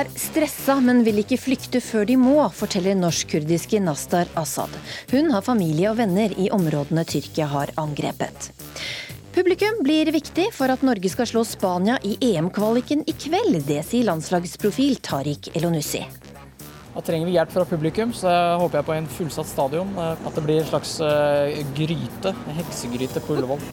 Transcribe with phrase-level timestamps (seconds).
[0.00, 4.72] Er stressa, men vil ikke flykte før de må, forteller norsk-kurdiske Nastar Assad.
[5.10, 8.48] Hun har familie og venner i områdene Tyrkia har angrepet.
[9.34, 13.60] Publikum blir viktig for at Norge skal slå Spania i EM-kvaliken i kveld.
[13.68, 16.06] Det sier landslagsprofil Tariq Elonussi.
[16.94, 18.32] Da trenger vi hjelp fra publikum, så
[18.62, 19.92] håper jeg på en fullsatt stadion.
[20.00, 23.68] At det blir en slags eh, gryte, en heksegryte på Ullevål.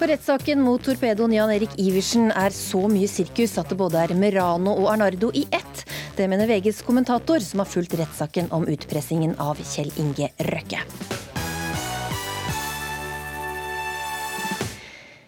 [0.00, 4.14] For rettssaken mot torpedoen Jan Erik Iversen er så mye sirkus at det både er
[4.16, 5.82] Merano og Arnardo i ett.
[6.16, 10.80] Det mener VGs kommentator, som har fulgt rettssaken om utpressingen av Kjell Inge Røkke.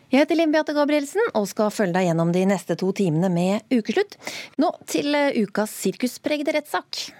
[0.09, 3.77] Jeg heter Linn Beate Gabrielsen og skal følge deg gjennom de neste to timene med
[3.77, 4.17] Ukeslutt.
[4.57, 7.11] Nå til eh, ukas sirkuspregede rettssak.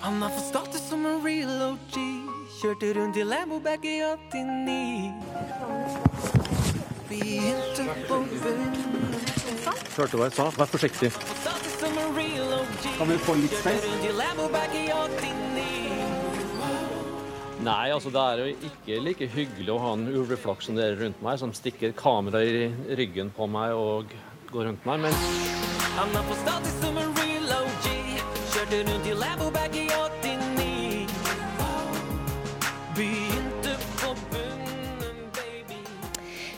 [0.00, 2.31] Han har fått status som en real OG.
[2.62, 5.12] Kjørte rundt i Lambo back i 89.
[9.96, 10.44] Hørte hva jeg sa.
[10.54, 11.10] Vær forsiktig.
[13.00, 13.82] Kan vi få litt space?
[17.66, 21.18] Nei, altså det er jo ikke like hyggelig å ha en ulveflokk som dere rundt
[21.18, 24.14] meg, som stikker kamera i ryggen på meg og
[24.54, 25.18] går rundt meg, men
[25.98, 27.90] Han er på status som en real OG.
[28.54, 30.41] Kjørte rundt i Lambo back i 89.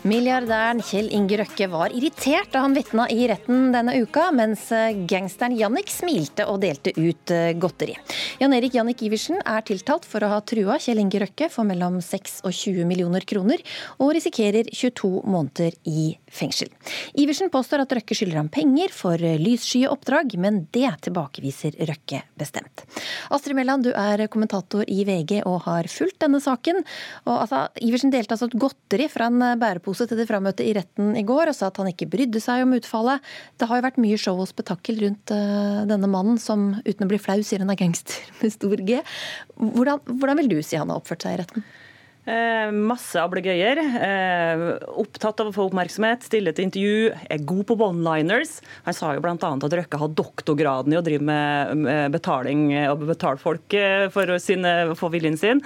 [0.04, 4.98] Milliardæren Kjell Inge Røkke var irritert da han vitna i retten denne uka, mens eh,
[5.08, 7.94] gangsteren Jannik smilte og delte ut eh, godteri.
[8.36, 12.02] Jan Erik Jannik Iversen er tiltalt for å ha trua Kjell Inge Røkke for mellom
[12.04, 13.62] 6 og 20 millioner kroner,
[13.96, 16.68] og risikerer 22 måneder i fengsel.
[17.16, 22.20] Iversen påstår at Røkke skylder ham penger for eh, lysskye oppdrag, men det tilbakeviser Røkke
[22.36, 22.84] bestemt.
[23.32, 26.84] Astrid Mæland, du er kommentator i VG og har fulgt denne saken.
[27.24, 30.74] Og, altså, Iversen delte altså et godteri fra en bærepose pose til det frammøtet i
[30.74, 33.22] retten i går og sa at han ikke brydde seg om utfallet.
[33.60, 37.10] Det har jo vært mye show og spetakkel rundt uh, denne mannen som uten å
[37.10, 39.00] bli flau sier han er gangster med stor G.
[39.54, 41.66] Hvordan, hvordan vil du si han har oppført seg i retten?
[42.24, 43.78] Eh, masse ablegøyer.
[43.84, 44.62] Eh,
[44.96, 48.56] opptatt av å få oppmerksomhet, stille til intervju, er god på one-liners.
[48.86, 49.36] Han sa jo bl.a.
[49.36, 54.32] at Røkke har doktorgraden i å drive med, med betaling og betale folk eh, for
[54.32, 54.40] å
[54.96, 55.60] få viljen sin.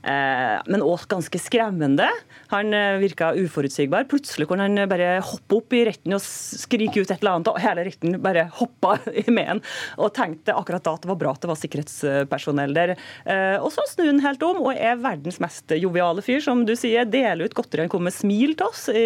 [0.00, 2.06] Eh, men òg ganske skremmende.
[2.52, 4.06] Han eh, virka uforutsigbar.
[4.08, 7.60] Plutselig kunne han bare hoppe opp i retten og skrike ut et eller annet, og
[7.60, 8.96] hele retten bare hoppa
[9.36, 9.62] med han.
[10.00, 12.94] Og tenkte akkurat da at det var bra at det var sikkerhetspersonell der.
[13.24, 16.74] Eh, og så snur han helt om og er verdens mest joviale fyr, som du
[16.78, 17.08] sier.
[17.10, 17.84] Deler ut godteri.
[17.84, 19.04] Han kommer med smil til oss i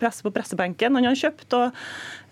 [0.00, 1.00] presse på pressebenken.
[1.00, 1.80] Han har kjøpt og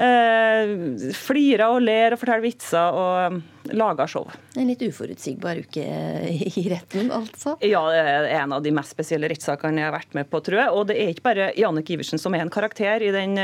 [0.02, 0.76] eh,
[1.16, 3.02] flirer og ler og forteller vitser.
[3.02, 4.30] og lager show.
[4.58, 7.54] En litt uforutsigbar uke i retten, altså?
[7.62, 10.60] Ja, det er en av de mest spesielle rettssakene jeg har vært med på, tror
[10.60, 10.72] jeg.
[10.76, 13.38] Og det er ikke bare Janek Iversen som er en karakter i den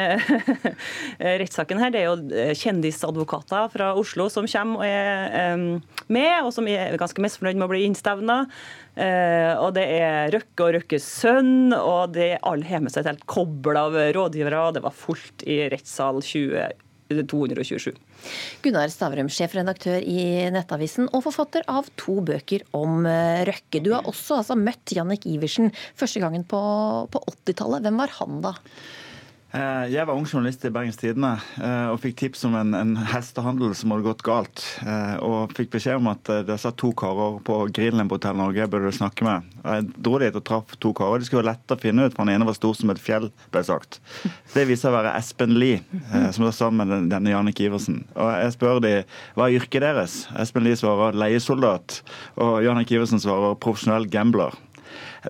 [1.43, 1.95] rettssaken her.
[1.95, 5.65] Det er jo eh, kjendisadvokater fra Oslo som kommer og er
[6.09, 8.43] med, og som er ganske misfornøyd med å bli innstevna.
[8.99, 13.05] Uh, og det er Røkke og Røkkes sønn, og det er alle har med seg
[13.05, 14.65] et helt kobbel av rådgivere.
[14.75, 17.97] Det var fullt i rettssal 20 227.
[18.65, 23.83] Gunnar Stavrum, sjefredaktør i Nettavisen og forfatter av to bøker om eh, Røkke.
[23.85, 26.61] Du har også altså, møtt Jannik Iversen første gangen på,
[27.13, 27.87] på 80-tallet.
[27.87, 28.55] Hvem var han da?
[29.49, 32.91] Eh, jeg var ung journalist i Bergens Tidende eh, og fikk tips om en, en,
[33.09, 34.61] hestehandel som hadde gått galt.
[34.83, 38.61] Eh, og fikk beskjed om at det satt to karer på grillen på Hotell Norge
[38.61, 39.49] jeg burde snakke med.
[39.63, 41.23] Jeg dro dit og traff to karer.
[41.23, 43.31] De skulle være lette å finne ut, for den ene var stor som et fjell,
[43.55, 44.03] ble sagt.
[44.53, 45.81] Det viser å være Espen Lie,
[46.35, 48.03] som er sammen med denne Jannik Iversen.
[48.21, 48.95] Og jeg spør de
[49.39, 50.21] hva er yrket deres?
[50.37, 52.03] Espen Lie svarer leiesoldat,
[52.37, 54.57] og Jannik Iversen svarer profesjonell gambler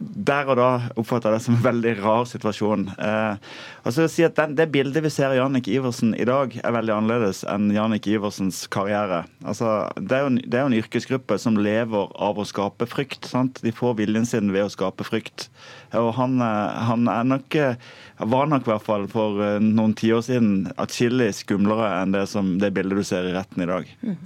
[0.01, 0.69] der og da
[0.99, 2.87] oppfatter jeg det som en veldig rar situasjon.
[2.99, 3.53] Eh,
[3.85, 6.75] og så si at den, Det bildet vi ser av Jannik Iversen i dag, er
[6.75, 9.25] veldig annerledes enn Jannik Iversens karriere.
[9.45, 13.29] Altså, det, er en, det er jo en yrkesgruppe som lever av å skape frykt.
[13.29, 13.63] Sant?
[13.65, 15.49] De får viljen sin ved å skape frykt.
[15.97, 17.77] Og han, eh, han er nok eh,
[18.19, 22.57] var nok i hvert fall for eh, noen tiår siden atskillig skumlere enn det, som,
[22.61, 23.95] det bildet du ser i retten i dag.
[24.03, 24.19] Mm.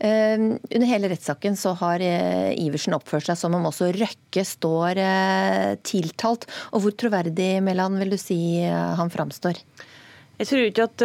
[0.00, 5.00] Ehm, under hele rettssaken så har eh, Iversen oppført seg som om også Røkke står
[5.02, 6.48] eh, tiltalt.
[6.74, 9.60] Og hvor troverdig, Mæland, vil du si eh, han framstår?
[10.40, 11.02] Jeg tror ikke at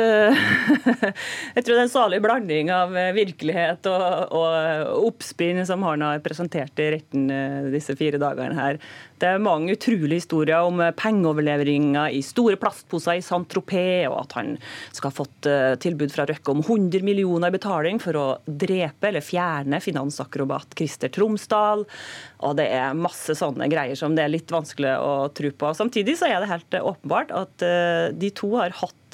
[1.55, 6.23] Jeg tror det er en salig blanding av virkelighet og, og oppspinn som han har
[6.23, 7.27] presentert i retten
[7.73, 8.79] disse fire dagene her.
[9.15, 14.49] Det er mange utrolige historier om pengeoverleveringer i store plastposer i Saint-Tropez, og at han
[14.91, 19.09] skal ha fått eh, tilbud fra Røkke om 100 millioner i betaling for å drepe
[19.09, 21.85] eller fjerne finansakrobat Christer Tromsdal.
[22.43, 25.71] Og det er masse sånne greier som det er litt vanskelig å tro på.
[25.79, 29.04] Samtidig så er det helt åpenbart at eh, de to har hatt eh,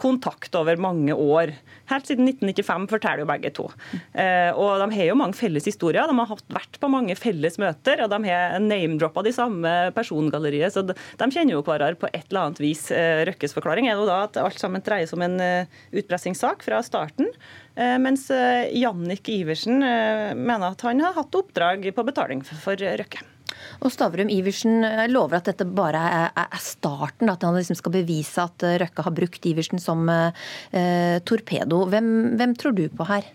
[0.00, 1.52] kontakt over mange år.
[1.90, 3.66] Helt siden 1995, forteller jo begge to.
[4.12, 6.08] Eh, og De har jo mange felles historier.
[6.10, 10.74] De har vært på mange felles møter, og de har name-droppa de samme persongalleriet.
[10.74, 12.88] Så de, kjenner jo hverandre på et eller annet vis.
[12.94, 16.80] Eh, Røkkes forklaring er jo da at alt sammen dreier seg om en utpressingssak fra
[16.84, 17.30] starten.
[17.74, 23.33] Mens Jannik Iversen mener at han har hatt oppdrag på betaling for Røkke.
[23.84, 26.02] Og Stavrum Iversen eh, lover at dette bare
[26.34, 31.18] er, starten, at han liksom skal bevise at eh, Røkke har brukt Iversen som eh,
[31.26, 31.84] torpedo.
[31.90, 32.08] Hvem,
[32.38, 33.28] hvem, tror du på her?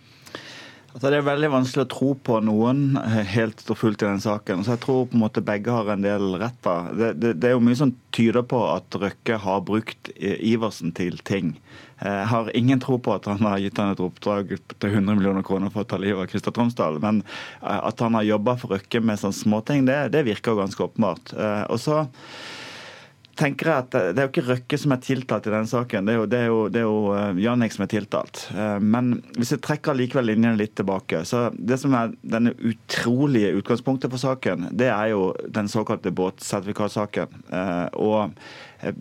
[0.89, 4.23] Altså, det er veldig vanskelig å tro på noen eh, helt og fullt i den
[4.23, 4.63] saken.
[4.65, 6.57] Så jeg tror på en måte begge har en del rett.
[6.97, 11.21] Det, det, det, er jo mye som tyder på at Røkke har brukt Iversen til
[11.27, 11.53] ting.
[12.01, 15.43] Jeg har ingen tro på at han har gitt han et oppdrag til 100 millioner
[15.45, 16.97] kroner for å ta livet av Christer Tromsdal.
[17.03, 20.89] Men eh, at han har jobba for Røkke med sånne småting, det, det virker ganske
[20.89, 21.35] åpenbart.
[21.37, 22.05] Eh, og så
[23.39, 26.13] tenker jeg at Det er jo ikke Røkke som er tiltalt i denne saken, det
[26.13, 28.45] er jo, det er jo, det er jo eh, Jannik som er tiltalt.
[28.83, 34.11] Men hvis jeg trekker likevel linjene litt tilbake, så det som er denne utrolige utgangspunktet
[34.13, 37.45] for saken, det er jo den såkalte båtsertifikatsaken.
[37.99, 38.35] Og
[38.81, 38.93] Eh,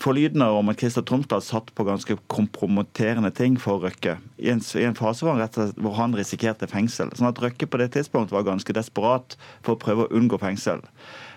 [0.00, 4.16] forlydende om at Christer Tromsdal satt på ganske kompromitterende ting for Røkke.
[4.40, 7.12] I en, i en fase hvor han, hvor han, risikerte fengsel.
[7.12, 10.80] Sånn at Røkke på det tidspunktet var ganske desperat for å prøve å unngå fengsel.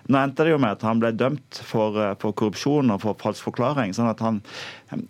[0.07, 3.17] Nå endte det jo med at han ble dømt for, eh, for korrupsjon og for
[3.19, 3.93] falsk forklaring.
[3.93, 4.41] sånn at han,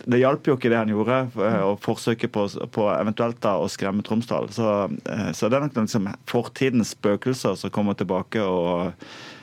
[0.07, 3.69] Det hjalp jo ikke det han gjorde, eh, og forsøket på, på eventuelt da å
[3.69, 4.49] skremme Tromsdal.
[4.49, 4.89] Så,
[5.33, 8.94] så det er nok liksom fortidens spøkelser som kommer tilbake og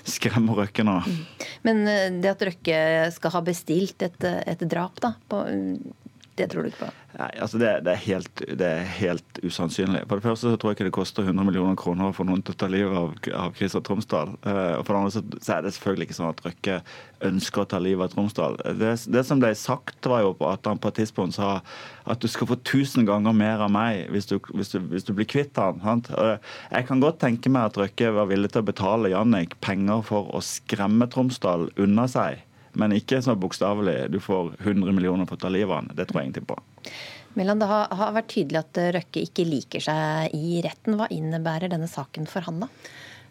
[0.05, 0.99] skremmer Røkke nå.
[1.67, 2.79] Men eh, det at Røkke
[3.15, 5.45] skal ha bestilt et, et drap, da, på,
[6.35, 6.93] det tror du ikke på?
[7.15, 10.01] Nei, altså det, det, er helt, det, er helt, usannsynlig.
[10.11, 12.57] For det første så tror jeg ikke det koster 100 millioner kroner for noen til
[12.57, 14.33] å ta livet av, av Christer Tromsdal.
[14.43, 16.79] Uh, og for det andre så, så, er det selvfølgelig ikke sånn at Røkke
[17.29, 18.59] ønsker å ta livet av Tromsdal.
[18.81, 21.53] Det, det, som ble sagt, var jo at han på et tidspunkt sa
[22.11, 25.13] at du skal få tusen ganger mer av meg hvis du, hvis du, hvis du
[25.15, 25.79] blir kvitt han.
[25.87, 26.11] Sant?
[26.11, 30.35] Jeg kan godt tenke meg at Røkke var villig til å betale Jannik penger for
[30.35, 32.43] å skremme Tromsdal unna seg
[32.81, 34.11] men ikke så bokstavelig.
[34.15, 35.93] Du får 100 millioner for å ta livet av han.
[35.95, 36.59] Det tror jeg ingenting på.
[37.35, 40.99] Mellan, det har, har vært tydelig at Røkke ikke liker seg i retten.
[41.01, 42.71] Hva innebærer denne saken for han, da?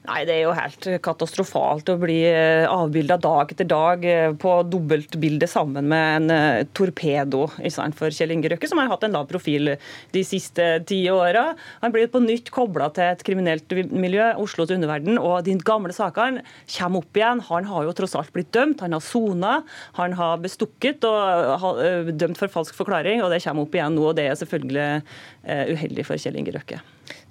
[0.04, 4.52] Nei, Det er jo helt katastrofalt å bli eh, avbilda dag etter dag eh, på
[4.68, 9.30] dobbeltbilde sammen med en eh, torpedo for Kjell Inge Røkke, som har hatt en lav
[9.30, 9.78] profil
[10.12, 11.46] de siste ti åra.
[11.80, 16.44] Han blir på nytt kobla til et kriminelt miljø, Oslos underverden, og de gamle sakene
[16.76, 17.44] kommer opp igjen.
[17.48, 19.62] Han har jo tross alt blitt dømt, han har sona,
[19.96, 21.80] han har bestukket og
[22.12, 24.10] dømt for falsk forklaring, og det kommer opp igjen nå.
[24.12, 26.84] og Det er selvfølgelig uheldig for Kjell Inge Røkke.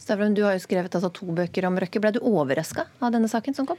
[0.02, 2.00] Stavrum, du har jo skrevet altså, to bøker om Røkke.
[2.02, 3.78] Ble du overraska av denne saken som kom?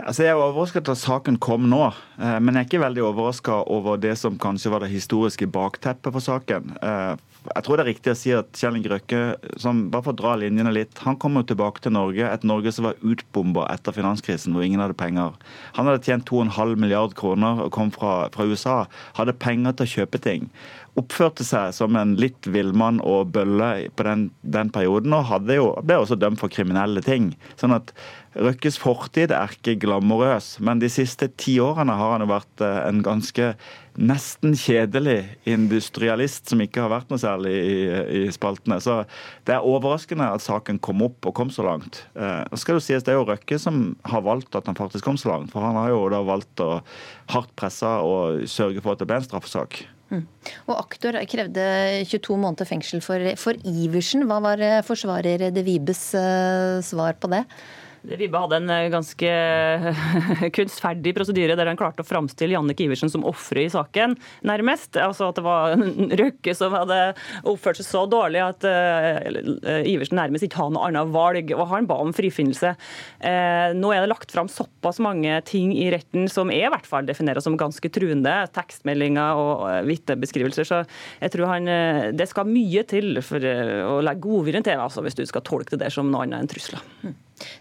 [0.00, 1.82] Altså, jeg er overrasket at saken kom nå,
[2.16, 6.14] eh, men jeg er ikke veldig overraska over det som kanskje var det historiske bakteppet
[6.14, 6.70] for saken.
[6.78, 9.20] Eh, jeg tror det er riktig å si at Kjell Inge Røkke,
[9.60, 12.72] som, bare for å dra linjene litt, han kom jo tilbake til Norge, et Norge
[12.72, 15.36] som var utbomba etter finanskrisen, hvor ingen hadde penger.
[15.76, 18.78] Han hadde tjent 2,5 milliard kroner og kom fra, fra USA.
[19.18, 20.48] Hadde penger til å kjøpe ting
[21.00, 26.00] oppførte seg som en litt villmann og bølle på den, den perioden, og jo, ble
[26.02, 27.32] også dømt for kriminelle ting.
[27.60, 27.94] Sånn at
[28.32, 32.78] Røkkes fortid er ikke glamorøs, men de siste ti årene har han jo vært eh,
[32.88, 33.50] en ganske
[34.00, 37.76] nesten kjedelig industrialist som ikke har vært noe særlig i,
[38.22, 38.78] i spaltene.
[38.80, 39.02] Så
[39.48, 42.06] det er overraskende at saken kom opp og kom så langt.
[42.16, 45.20] Eh, skal jo sies Det er jo Røkke som har valgt at han faktisk kom
[45.20, 45.52] så langt.
[45.52, 46.78] For han har jo da valgt å
[47.34, 49.84] hardt presse og sørge for at det ble en straffesak.
[50.12, 50.26] Mm.
[50.68, 51.64] Og Aktor krevde
[52.04, 54.26] 22 måneder fengsel for, for Iversen.
[54.28, 57.46] Hva var eh, forsvarer De Vibes uh, svar på det?
[58.02, 59.32] Vibbe hadde en eh, ganske
[60.56, 64.16] kunstferdig prosedyre der han klarte å framstille Jannik Iversen som offeret i saken,
[64.48, 64.98] nærmest.
[64.98, 65.76] Altså At det var
[66.22, 66.98] Røkke som hadde
[67.48, 71.88] oppført seg så dårlig at uh, Iversen nærmest ikke hadde noe annet valg, og han
[71.88, 72.72] ba om frifinnelse.
[73.22, 77.06] Nå er det lagt fram såpass mange ting i retten som er i hvert fall
[77.06, 78.34] defineres som ganske truende.
[78.54, 80.68] Tekstmeldinger og vitnebeskrivelser.
[80.68, 80.82] Så
[81.22, 81.70] jeg tror han
[82.16, 85.92] Det skal mye til for å legge godviljen til, altså, hvis du skal tolke det
[85.94, 86.82] som noe annet enn trusler.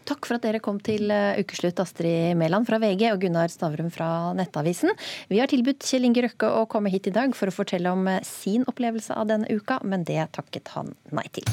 [0.08, 3.92] Takk for at dere kom til eh, ukeslutt, Astrid Mæland fra VG og Gunnar Stavrum
[3.94, 4.94] fra Nettavisen.
[5.32, 8.08] Vi har tilbudt Kjell Inge Røkke å komme hit i dag for å fortelle om
[8.12, 11.48] eh, sin opplevelse av denne uka, men det takket han nei til.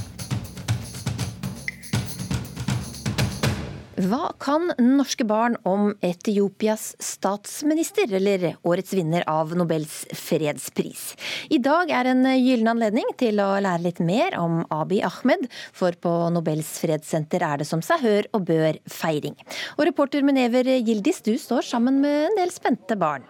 [3.99, 11.17] Hva kan norske barn om Etiopias statsminister, eller årets vinner av Nobels fredspris?
[11.51, 15.99] I dag er en gyllen anledning til å lære litt mer om Abiy Ahmed, for
[15.99, 19.35] på Nobels fredssenter er det som seg hør og bør feiring.
[19.81, 23.27] Og reporter Menever Gildis, du står sammen med en del spente barn.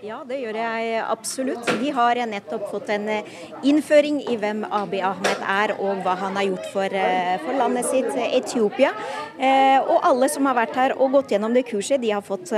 [0.00, 1.66] Ja, det gjør jeg absolutt.
[1.76, 3.26] Vi har nettopp fått en eh,
[3.68, 7.84] innføring i hvem Abiy Ahmed er og hva han har gjort for, eh, for landet
[7.84, 8.94] sitt, eh, Etiopia.
[9.40, 12.50] Og alle som har vært her og gått gjennom det kurset, de har fått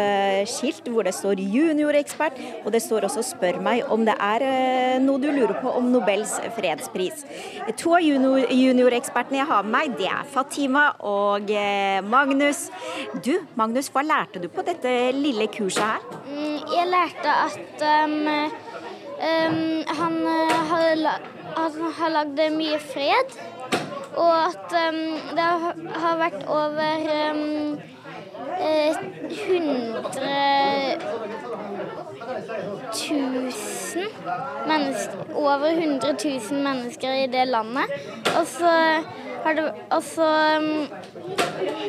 [0.51, 5.19] skilt hvor det står juniorekspert, og det står også 'spør meg om det er noe
[5.23, 7.23] du lurer på om Nobels fredspris'.
[7.77, 11.47] To av juniorekspertene jeg har med meg, det er Fatima og
[12.03, 12.71] Magnus.
[13.23, 16.01] Du, Magnus, hva lærte du på dette lille kurset her?
[16.27, 18.15] Mm, jeg lærte at um,
[19.23, 20.95] um, han, uh, har,
[21.99, 23.37] har lagd mye fred.
[24.13, 25.01] Og at um,
[25.37, 25.47] det
[26.05, 26.97] har vært over
[27.33, 27.81] um,
[28.63, 30.03] 100
[32.93, 34.09] 000
[34.69, 37.85] mennesker Over 100 000 mennesker i det landet.
[38.39, 38.67] Og så
[39.45, 40.89] har, det, og så, um,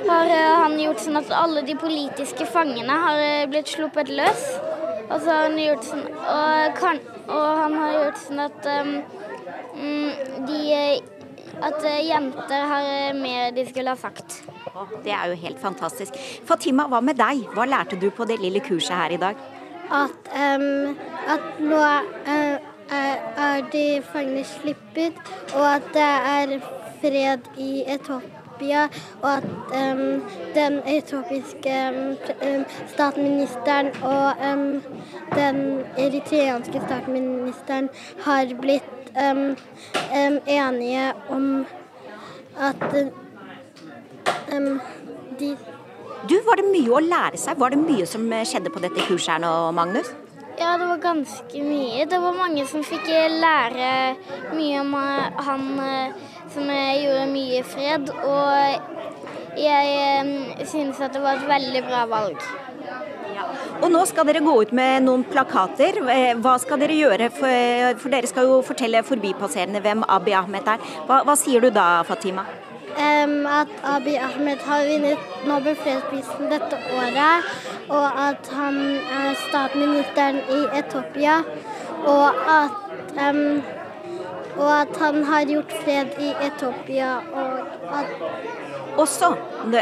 [0.09, 0.27] har
[0.63, 4.47] han gjort sånn at alle de politiske fangene har blitt sluppet løs.
[5.09, 8.93] Og så har han gjort sånn Og, kan, og han har gjort sånn at um,
[10.47, 10.61] de
[11.63, 14.39] At jenter har mer de skulle ha sagt.
[15.05, 16.17] Det er jo helt fantastisk.
[16.49, 17.43] Fatima, hva med deg?
[17.53, 19.39] Hva lærte du på det lille kurset her i dag?
[19.93, 20.97] At, um,
[21.29, 22.57] at nå uh,
[22.89, 25.19] er de fangene sluppet,
[25.53, 26.55] og at det er
[27.03, 28.89] fred i Etiopia Etiopia,
[29.21, 29.43] og at
[29.93, 30.23] um,
[30.55, 31.75] den etiopiske
[32.41, 34.81] um, statsministeren og um,
[35.35, 37.89] den eritreanske statsministeren
[38.25, 38.83] har blitt
[40.47, 41.65] enige om
[42.59, 42.75] at
[45.39, 45.57] de
[46.29, 47.59] Du, Var det mye å lære seg?
[47.59, 50.07] Var det mye som skjedde på dette kurset her nå, Magnus?
[50.59, 52.05] Ja, det var ganske mye.
[52.09, 53.91] Det var mange som fikk lære
[54.53, 54.93] mye om
[55.47, 55.65] han
[56.53, 58.11] som gjorde mye fred.
[58.23, 62.45] Og jeg synes at det var et veldig bra valg.
[63.83, 65.97] Og nå skal dere gå ut med noen plakater.
[66.13, 67.29] Eh, hva skal dere gjøre?
[67.33, 70.85] For dere skal jo fortelle forbipasserende hvem Abiy Ahmed er.
[71.07, 72.45] Hva, hva sier du da, Fatima?
[72.93, 77.47] Um, at Abiy Ahmed har vunnet Nobel fredsprisen dette året.
[77.89, 78.75] Og at han
[79.19, 81.41] er statsministeren i Etopia,
[82.03, 82.71] Og at
[83.29, 83.63] um,
[84.57, 87.59] og at han har gjort fred i Etopia, og
[87.97, 88.05] at
[88.93, 89.31] og så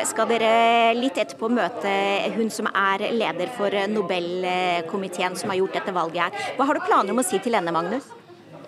[0.07, 1.91] skal dere litt etterpå møte
[2.37, 6.53] hun som er leder for Nobelkomiteen som har gjort dette valget her.
[6.55, 8.07] Hva har du planer om å si til henne, Magnus?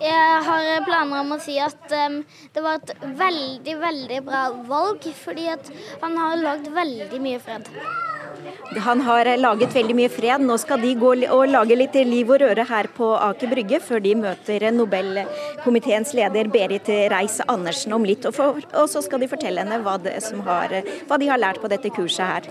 [0.02, 2.20] Jeg har planer om å si at um,
[2.54, 5.06] det var et veldig, veldig bra valg.
[5.24, 5.70] Fordi at
[6.02, 7.70] han har lagd veldig mye fred.
[8.84, 10.42] Han har laget veldig mye fred.
[10.44, 14.02] Nå skal de gå og lage litt liv og røre her på Aker Brygge, før
[14.04, 18.26] de møter Nobelkomiteens leder Berit Reiss-Andersen om litt.
[18.28, 20.76] Og, så skal de fortelle henne hva, har,
[21.08, 22.50] hva, de har lært på dette kurset her.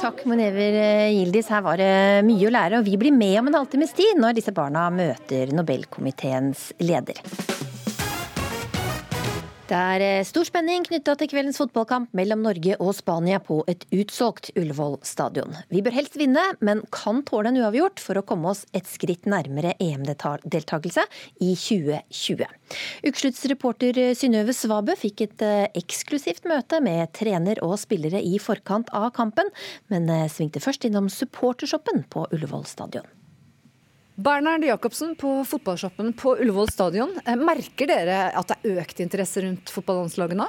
[0.00, 0.80] Takk, Monever
[1.14, 1.50] Gildis.
[1.52, 1.92] Her var det
[2.26, 2.80] mye å lære.
[2.80, 7.22] Og vi blir med om en halvtimes tid når disse barna møter Nobelkomiteens leder.
[9.66, 13.82] Det er eh, stor spenning knytta til kveldens fotballkamp mellom Norge og Spania på et
[13.90, 15.56] utsolgt Ullevål stadion.
[15.74, 19.26] Vi bør helst vinne, men kan tåle en uavgjort for å komme oss et skritt
[19.26, 21.02] nærmere EM-deltakelse
[21.42, 22.46] i 2020.
[23.10, 29.10] Ukesluttsreporter Synnøve Svabø fikk et eh, eksklusivt møte med trener og spillere i forkant av
[29.18, 29.50] kampen,
[29.90, 33.16] men eh, svingte først innom supportershoppen på Ullevål stadion.
[34.16, 37.10] Bernhard Jacobsen på fotballshoppen på Ullevål stadion.
[37.26, 40.46] Eh, merker dere at det er økt interesse rundt fotballandslaget nå?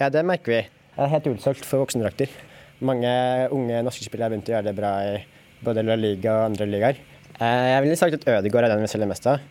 [0.00, 0.60] Ja, det merker vi.
[0.94, 2.32] Det er helt utsolgt for voksendrakter.
[2.80, 3.10] Mange
[3.52, 5.12] unge norske spillere har begynt å gjøre det bra i
[5.68, 7.02] både La Liga og andre ligaer.
[7.36, 9.44] Eh, jeg ville sagt at Ødegaard er den vi selger mest av.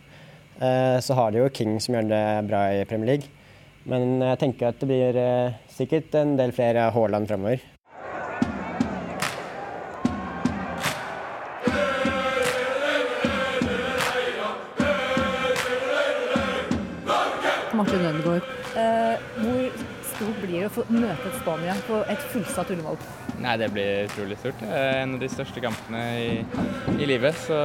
[0.58, 3.30] Eh, så har de jo King som gjør det bra i Premier League.
[3.86, 5.24] Men jeg tenker at det blir
[5.70, 7.62] sikkert en del flere Haaland framover.
[20.70, 22.98] Å få møte et Spania på et fullsatt Ullevål?
[23.44, 24.62] Nei, Det blir utrolig stort.
[24.62, 26.30] Det er en av de største kampene i,
[26.96, 27.38] i, livet.
[27.46, 27.58] Så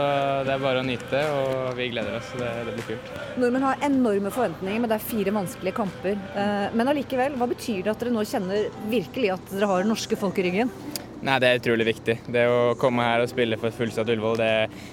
[0.46, 2.32] det er bare å nyte, og vi gleder oss.
[2.38, 3.12] Det, det blir kult.
[3.40, 6.16] Nordmenn har enorme forventninger, men det er fire vanskelige kamper.
[6.34, 10.18] Eh, men allikevel, hva betyr det at dere nå kjenner virkelig at dere har norske
[10.20, 10.72] folk i ryggen?
[11.20, 12.16] Nei, Det er utrolig viktig.
[12.32, 14.52] Det å komme her og spille for et fullsatt Ullevål, det,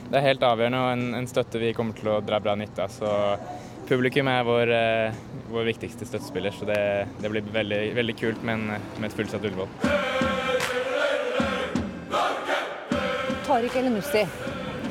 [0.10, 2.84] det, er helt avgjørende og en, en støtte vi kommer til å dra bra nytte
[2.84, 2.92] av.
[2.92, 3.12] Så
[3.88, 5.18] publikum er vår, eh,
[5.52, 9.46] vår viktigste støttespiller, så det, det blir veldig, veldig, kult med, en, med et fullsatt
[9.48, 9.68] Ullevål.
[13.48, 14.24] Tariq Elenussi,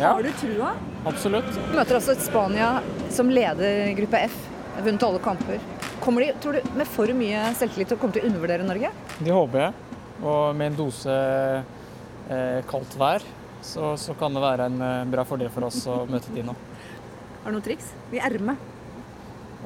[0.00, 0.12] ja.
[0.12, 0.75] har du trua?
[1.07, 1.49] Absolutt.
[1.55, 2.71] Du møter altså et Spania
[3.12, 4.37] som leder gruppe F.
[4.76, 5.61] Har vunnet alle kamper.
[6.00, 8.93] Kommer de tror du, med for mye selvtillit og kommer til å undervurdere Norge?
[9.19, 9.99] Det håper jeg.
[10.25, 13.25] Og med en dose eh, kaldt vær
[13.67, 16.57] så, så kan det være en eh, bra fordel for oss å møte de nå.
[17.45, 17.93] Har du noen triks?
[18.15, 18.75] I ermet?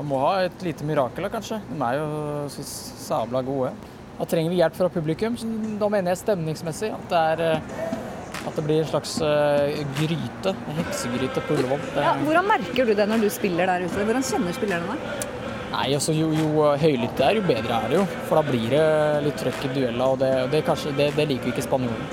[0.01, 1.59] Man må ha et lite mirakel, kanskje.
[1.69, 2.05] De er jo
[2.49, 3.75] så sabla gode.
[4.17, 5.35] Da trenger vi hjelp fra publikum.
[5.77, 10.55] Da mener jeg stemningsmessig at det, er, eh, at det blir en slags eh, gryte,
[10.57, 11.85] en heksegryte på Ullevål.
[12.01, 14.09] Ja, hvordan merker du det når du spiller der ute?
[14.09, 15.29] Hvordan kjenner spillerne deg?
[15.75, 18.09] Nei, altså Jo, jo høylytt det er, jo bedre er det jo.
[18.31, 18.85] For da blir det
[19.29, 22.09] litt trøkk i dueller, og det, det, kanskje, det, det liker vi ikke spanjolene.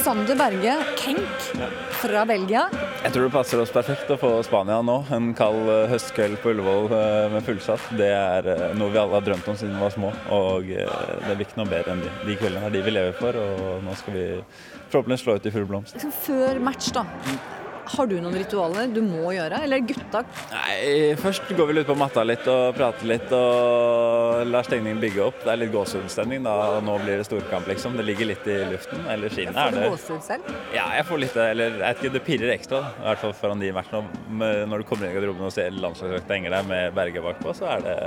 [0.00, 1.50] Sander Berge, Kenk
[2.00, 2.70] fra Belgia.
[3.06, 4.96] Jeg tror det passer oss perfekt å få Spania nå.
[5.14, 7.84] En kald eh, høstkveld på Ullevål eh, med fullsatt.
[7.94, 10.10] Det er eh, noe vi alle har drømt om siden vi var små.
[10.34, 12.10] Og det blir ikke noe bedre enn de.
[12.26, 14.24] De kveldene er de vi lever for, og nå skal vi
[14.90, 15.94] forhåpentligvis slå ut i full blomst.
[15.94, 17.06] Liksom Før match, da.
[17.94, 19.62] Har du noen ritualer du må gjøre?
[19.62, 20.24] Eller gutta?
[20.50, 25.22] Nei, først går vi ut på matta litt og prater litt og lar stemningen bygge
[25.24, 25.38] opp.
[25.44, 27.96] Det er litt gåsehudstemning nå blir det storkamp, liksom.
[27.96, 29.04] Det ligger litt i luften.
[29.12, 30.54] Eller skinnet er Får du det selv?
[30.74, 32.92] Ja, jeg får litt Eller jeg vet ikke, det pirrer ekstra, da.
[33.00, 34.24] i hvert fall foran de matchene.
[34.70, 37.70] Når du kommer inn i garderoben og ser landslagsdrakta henger der med Berge bakpå, så
[37.76, 37.98] er det,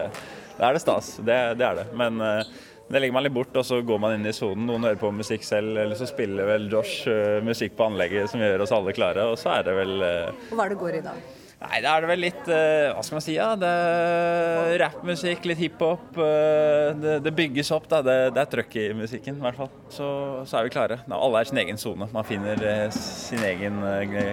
[0.59, 1.15] er det stas.
[1.24, 1.88] Det, det er det.
[1.98, 2.43] Men eh,
[2.89, 4.65] det legger man litt bort, og så går man inn i sonen.
[4.65, 8.41] Noen hører på musikk selv, eller så spiller vel Josh eh, musikk på anlegget som
[8.41, 9.27] gjør oss alle klare.
[9.29, 11.13] Og så er det vel eh, Og hva er det går i da?
[11.60, 13.34] Nei, da er det vel litt uh, Hva skal man si?
[13.36, 13.50] Ja?
[13.60, 16.06] Det er Rappmusikk, litt hiphop.
[16.16, 17.89] Uh, det, det bygges opp.
[17.92, 19.72] da, Det, det er trøkk i musikken, i hvert fall.
[19.92, 20.08] Så,
[20.48, 21.01] så er vi klare.
[21.04, 22.08] Da, alle er i sin egen sone.
[22.16, 23.82] Man finner uh, sin egen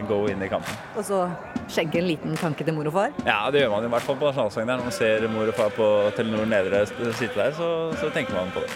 [0.06, 0.78] go inn i kampen.
[0.95, 1.25] Og så
[1.66, 3.16] skjegge en liten tanke til mor og far?
[3.26, 4.71] Ja, det gjør man i hvert fall på nasjonalsangen.
[4.71, 4.85] der.
[4.85, 8.54] Når man ser mor og far på Telenor Nedre sitte der, så, så tenker man
[8.54, 8.71] på det.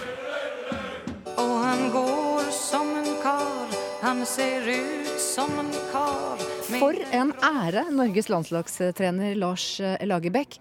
[1.39, 6.60] Og han går som en kar, han ser ut som en kar.
[6.79, 10.61] For en ære, Norges landslagstrener Lars eh, Lagerbäck.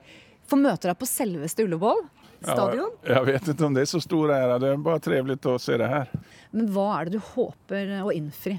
[0.50, 2.02] Får møte deg på selveste Ullevål
[2.42, 2.92] stadion.
[3.04, 4.60] Ja, jeg vet ikke om det er så stor ære.
[4.64, 6.12] Det er bare trivelig å se det her.
[6.56, 8.58] Men hva er det du håper å innfri?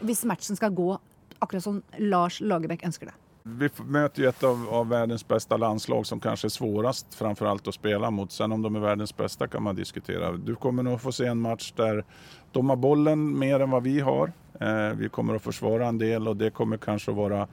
[0.00, 0.94] Hvis matchen skal gå
[1.40, 3.16] akkurat som Lars Lagerbäck ønsker det.
[3.42, 7.68] Vi møter jo et av, av verdens beste landslag som kanskje er vanskeligst svårast framförallt
[7.68, 8.32] å spille mot.
[8.32, 10.34] Sen om de er verdens beste, kan man diskutere.
[10.36, 12.04] Du kommer nog få se en match där
[12.52, 14.32] de har bollen mer enn hva vi har.
[14.60, 17.44] Eh, vi kommer å forsvare en del og det kommer kanskje å være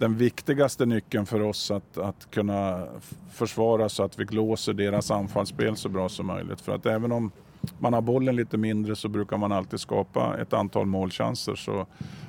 [0.00, 1.80] den viktigste nyckeln for oss å
[2.32, 2.60] kunne
[3.36, 6.56] forsvare så at vi låser deres anfallsspel så bra som mulig.
[6.62, 7.28] For at even om
[7.78, 11.54] man har bollen litt mindre så bruker man alltid skapa et antal målsjanser.
[11.54, 11.84] Så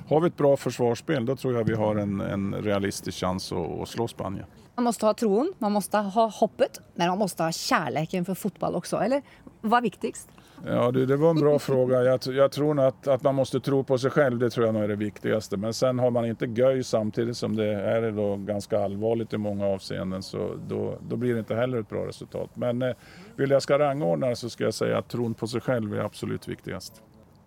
[0.08, 3.62] har vi et bra forsvarsspill, da tror jeg vi har en, en realistisk chans å,
[3.80, 4.60] å, slå Spanien.
[4.76, 8.76] Man måste ha troen, man måste ha hoppet, men man måste ha kjærligheten for fotball
[8.80, 9.00] også.
[9.04, 9.24] Eller
[9.64, 10.28] hva er viktigst?
[10.66, 12.02] Ja, du, det var en bra fråga.
[12.02, 14.66] Jag, t- jag tror at att, att man måste tro på sig själv, det tror
[14.66, 15.56] jag nog är det viktigaste.
[15.56, 19.66] Men sen har man inte göj samtidigt som det är då ganska allvarligt i många
[19.66, 22.50] avseenden så då, då blir det inte heller ett bra resultat.
[22.54, 22.94] Men eh,
[23.36, 26.48] vill jag ska rangordna så ska jag säga att tron på sig själv är absolut
[26.48, 27.02] viktigast.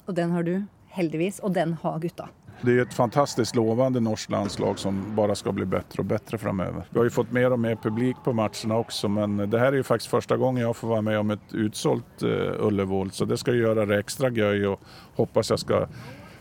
[0.06, 2.30] Og den har du, heldigvis, og den har gutta.
[2.61, 6.87] Det er et fantastisk lovende norsk landslag som bare skal bli bättre og bättre framover.
[6.89, 9.81] Vi har jo fått mer og mer publik på kampene også, men det her er
[9.81, 13.37] jo faktisk første gang jeg får være med om et utsålt eh, Ullevål så det
[13.41, 14.65] skal gjøre det ekstra gøy.
[14.71, 14.79] og
[15.17, 15.87] hoppas jeg skal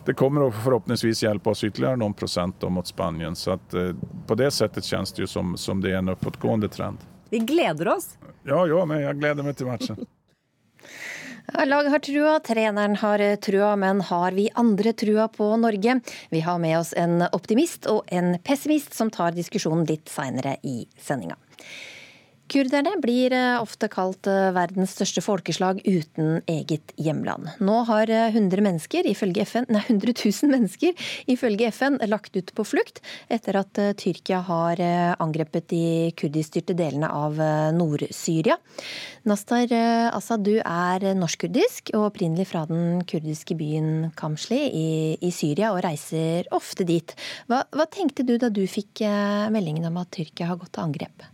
[0.04, 3.94] det kommer å forhåpentligvis hjelpe oss ytterligere noen procent då mot Spanien så at, eh,
[4.26, 6.98] på det settet kjennes det jo som, som det er en oppadgående trend.
[7.30, 8.18] Vi gleder oss.
[8.44, 10.04] Ja, ja, men jeg gleder meg til matchen.
[11.52, 16.00] Laget har trua, treneren har eh, trua, men har vi andre trua på Norge?
[16.30, 20.86] Vi har med oss en optimist og en pessimist som tar diskusjonen litt seinere i
[20.96, 21.36] sendinga.
[22.52, 27.48] Kurderne blir eh, ofte kalt eh, verdens største folkeslag uten eget hjemland.
[27.64, 32.66] Nå har eh, 100, mennesker, FN, nei, 100 000 mennesker ifølge FN lagt ut på
[32.68, 33.00] flukt
[33.32, 34.82] etter at eh, Tyrkia har
[35.24, 37.38] angrepet de kurdiskstyrte delene av
[37.76, 38.56] Nord-Syria.
[39.24, 39.72] Nastar
[40.12, 45.84] Assad, du er norsk-kurdisk og opprinnelig fra den kurdiske byen Kamsli i, i Syria og
[45.86, 47.16] reiser ofte dit.
[47.48, 49.06] Hva, hva tenkte du da du fikk
[49.54, 51.33] meldingen om at Tyrkia har gått til angrep?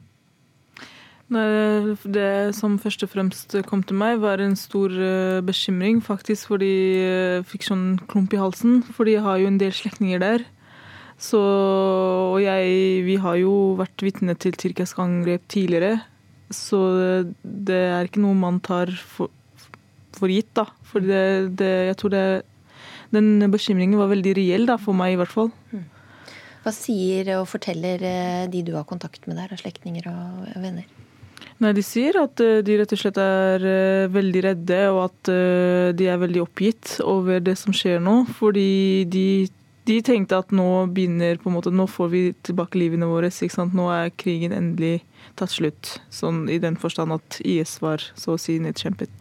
[1.30, 6.50] Nei, Det som først og fremst kom til meg, var en stor eh, bekymring, faktisk,
[6.50, 8.80] fordi jeg fikk sånn klump i halsen.
[8.96, 10.46] Fordi jeg har jo en del slektninger der.
[11.20, 16.00] Så, og jeg, vi har jo vært vitne til tyrkisk angrep tidligere.
[16.50, 19.30] Så det, det er ikke noe man tar for,
[20.16, 20.66] for gitt, da.
[20.90, 22.24] For det, det, jeg tror det
[23.14, 25.52] Den bekymringen var veldig reell, da, for meg i hvert fall.
[26.64, 30.90] Hva sier og forteller eh, de du har kontakt med der, av slektninger og venner?
[31.60, 35.30] Nei, De sier at eh, de rett og slett er eh, veldig redde, og at
[35.32, 38.22] eh, de er veldig oppgitt over det som skjer nå.
[38.38, 39.26] Fordi de,
[39.88, 43.28] de tenkte at nå begynner på en måte, nå får vi tilbake livene våre.
[43.28, 43.76] ikke sant?
[43.76, 45.02] Nå er krigen endelig
[45.36, 45.98] tatt slutt.
[46.08, 49.12] Sånn i den forstand at IS var så å si nedkjempet.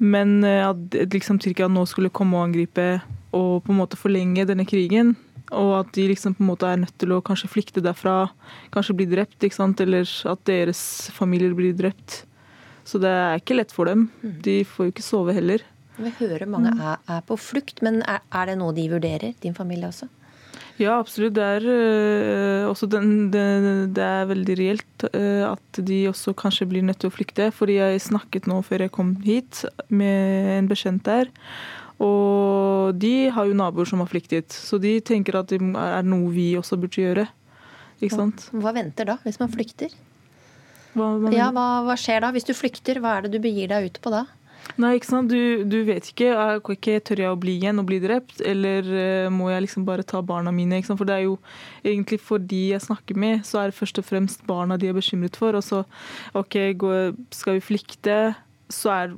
[0.00, 2.86] Men at liksom Tyrkia nå skulle komme og angripe
[3.36, 5.12] og på en måte forlenge denne krigen.
[5.50, 8.30] Og at de liksom på en måte er nødt til å kanskje flykte derfra,
[8.74, 9.80] kanskje bli drept, ikke sant?
[9.82, 10.82] eller at deres
[11.16, 12.22] familier blir drept.
[12.86, 14.08] Så det er ikke lett for dem.
[14.22, 15.64] De får jo ikke sove heller.
[16.00, 19.56] Vi hører mange er, er på flukt, men er, er det noe de vurderer, din
[19.56, 20.08] familie også?
[20.80, 21.34] Ja, absolutt.
[21.36, 23.42] Det er, øh, også den, det,
[23.96, 27.50] det er veldig reelt øh, at de også kanskje blir nødt til å flykte.
[27.52, 31.28] Fordi jeg snakket nå før jeg kom hit med en bekjent der.
[32.00, 36.30] Og de har jo naboer som har flyktet, så de tenker at det er noe
[36.32, 37.26] vi også burde gjøre.
[38.00, 38.46] Ikke sant?
[38.56, 39.92] Hva venter da, hvis man flykter?
[40.96, 42.32] Hva, man Ja, hva, hva skjer da?
[42.34, 44.24] Hvis du flykter, hva er det du begir deg ut på da?
[44.80, 45.32] Nei, ikke sant.
[45.32, 46.30] Du, du vet ikke.
[46.32, 49.86] Er- ok, Tør jeg å bli igjen og bli drept, eller eh, må jeg liksom
[49.88, 50.80] bare ta barna mine?
[50.86, 51.36] For det er jo
[51.84, 54.96] egentlig for de jeg snakker med, så er det først og fremst barna de er
[54.96, 55.58] bekymret for.
[55.58, 55.82] Og så
[56.38, 56.56] OK,
[57.36, 58.18] skal vi flykte,
[58.72, 59.16] så er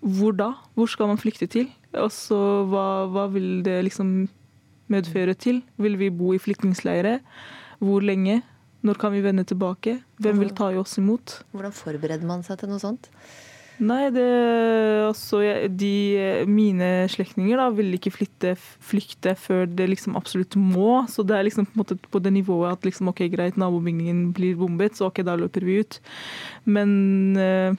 [0.00, 0.52] Hvor da?
[0.78, 1.70] Hvor skal man flykte til?
[1.98, 2.38] Og så
[2.70, 4.28] hva, hva vil det liksom
[4.92, 5.62] medføre til?
[5.80, 7.20] Vil vi bo i flyktningleirer?
[7.82, 8.40] Hvor lenge?
[8.86, 9.98] Når kan vi vende tilbake?
[10.22, 11.40] Hvem vil ta oss imot?
[11.50, 13.10] Hvordan forbereder man seg til noe sånt?
[13.78, 14.26] Nei, det
[15.06, 15.38] altså,
[15.70, 21.04] de, Mine slektninger vil ikke flytte, flykte før det liksom absolutt må.
[21.10, 24.98] Så det er liksom på, på det nivået at liksom, ok, greit, nabobygningen blir bombet,
[24.98, 26.00] så ok, da løper vi ut.
[26.66, 27.78] Men eh,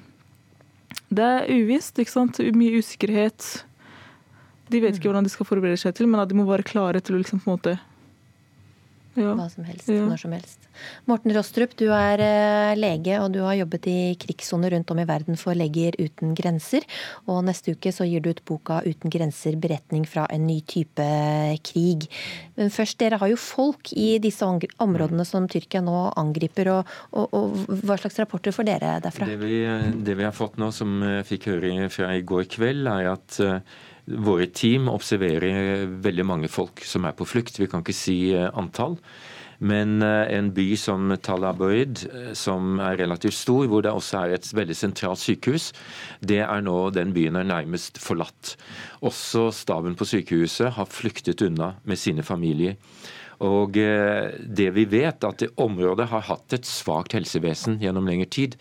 [1.10, 2.40] det er uvisst, ikke sant.
[2.56, 3.66] Mye usikkerhet.
[4.70, 7.02] De vet ikke hvordan de skal forberede seg til, men at de må være klare
[7.02, 7.78] til å liksom på en måte
[9.20, 9.36] ja.
[9.38, 10.06] Hva som helst, Ja.
[10.08, 10.68] når som helst.
[11.10, 15.08] Morten Rostrup, du er eh, lege, og du har jobbet i krigssoner rundt om i
[15.10, 16.86] verden for Leger uten grenser.
[17.28, 21.04] Og neste uke så gir du ut boka 'Uten grenser beretning fra en ny type
[21.64, 22.08] krig'.
[22.56, 24.46] Men først, dere har jo folk i disse
[24.80, 26.72] områdene som Tyrkia nå angriper.
[26.80, 29.28] Og, og, og hva slags rapporter får dere derfra?
[29.30, 29.66] Det vi,
[30.04, 33.40] det vi har fått nå, som jeg fikk høre fra i går kveld, er at
[33.44, 33.60] eh,
[34.10, 37.60] våre team observerer veldig mange folk som er på flukt.
[37.60, 38.98] Vi kan ikke si eh, antall.
[39.60, 44.38] Men eh, en by som Talaboid, eh, som er relativt stor, hvor det også er
[44.38, 45.72] et veldig sentralt sykehus,
[46.24, 48.56] det er nå den byen er nærmest forlatt.
[49.04, 52.80] Også staben på sykehuset har flyktet unna med sine familier.
[53.46, 58.28] Og eh, det vi vet, at det området har hatt et svakt helsevesen gjennom lengre
[58.32, 58.58] tid.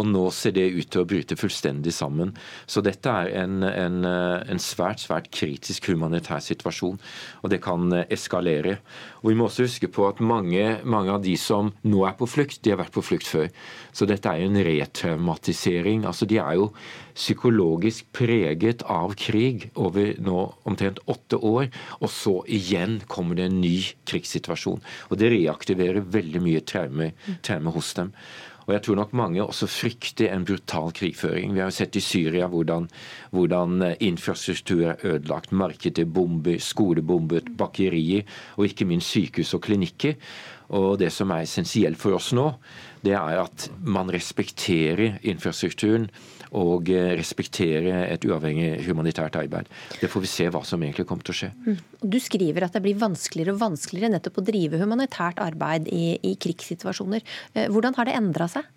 [0.00, 2.32] Og nå ser det ut til å bryte fullstendig sammen.
[2.70, 6.96] Så dette er en, en, eh, en svært, svært kritisk humanitær situasjon.
[7.44, 8.78] Og det kan eh, eskalere.
[9.20, 12.28] Og vi må også huske på at mange, mange av de som nå er på
[12.30, 13.50] flukt, de har vært på flukt før.
[13.92, 16.06] Så dette er en retraumatisering.
[16.08, 16.70] Altså de er jo
[17.20, 21.68] psykologisk preget av krig over nå omtrent åtte år,
[22.00, 23.76] og så igjen kommer det en ny
[24.08, 24.80] krigssituasjon.
[25.10, 27.12] Og det reaktiverer veldig mye traume,
[27.44, 28.14] traume hos dem.
[28.70, 31.56] Og jeg tror nok mange også frykter en brutal krigføring.
[31.56, 32.84] Vi har jo sett i Syria hvordan,
[33.34, 35.50] hvordan eh, infrastruktur er ødelagt.
[35.50, 38.22] Markeder bomber, skolebombet, bakerier
[38.54, 40.14] og ikke minst sykehus og klinikker.
[40.70, 42.46] Og det som er essensielt for oss nå,
[43.02, 46.06] det er at man respekterer infrastrukturen
[46.56, 49.70] og respektere et uavhengig humanitært arbeid.
[50.00, 51.50] Det får vi se hva som egentlig kommer til å skje.
[51.66, 51.78] Mm.
[52.02, 56.34] Du skriver at det blir vanskeligere og vanskeligere nettopp å drive humanitært arbeid i, i
[56.40, 57.24] krigssituasjoner.
[57.54, 58.68] Eh, Hvordan har det endra seg?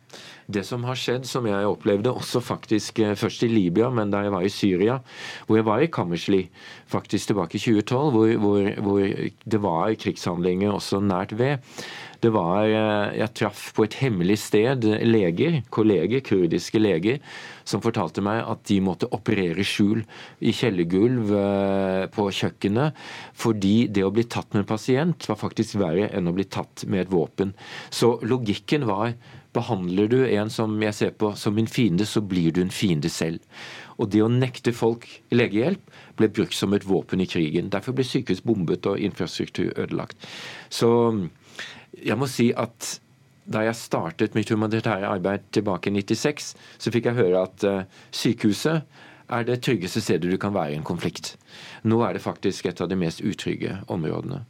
[0.46, 4.24] Det som har skjedd, som jeg opplevde også faktisk eh, først i Libya, men da
[4.26, 5.00] jeg var i Syria,
[5.48, 6.44] hvor jeg var i Kammersli
[6.92, 9.04] faktisk tilbake i 2012, hvor, hvor, hvor
[9.56, 11.64] det var krigshandlinger også nært ved.
[12.24, 17.20] Det var, eh, Jeg traff på et hemmelig sted leger, kolleger, kurdiske leger,
[17.67, 20.04] som fortalte meg at de måtte operere skjul
[20.43, 22.97] i kjellergulv eh, på kjøkkenet,
[23.38, 26.86] fordi det å bli tatt med en pasient var faktisk verre enn å bli tatt
[26.88, 27.56] med et våpen.
[27.93, 29.15] Så logikken var
[29.54, 33.10] Behandler du en som jeg ser på som min fiende, så blir du en fiende
[33.13, 33.43] selv.
[34.02, 37.69] Og det å nekte folk legehjelp ble brukt som et våpen i krigen.
[37.69, 40.17] Derfor ble sykehus bombet og infrastruktur ødelagt.
[40.73, 40.89] Så
[41.93, 42.95] jeg må si at
[43.45, 47.84] da jeg startet mitt humanitære arbeid tilbake i 96, så fikk jeg høre at eh,
[48.12, 48.84] sykehuset
[49.34, 51.36] er det tryggeste stedet du kan være i en konflikt.
[51.88, 54.43] Nå er det faktisk et av de mest utrygge områdene.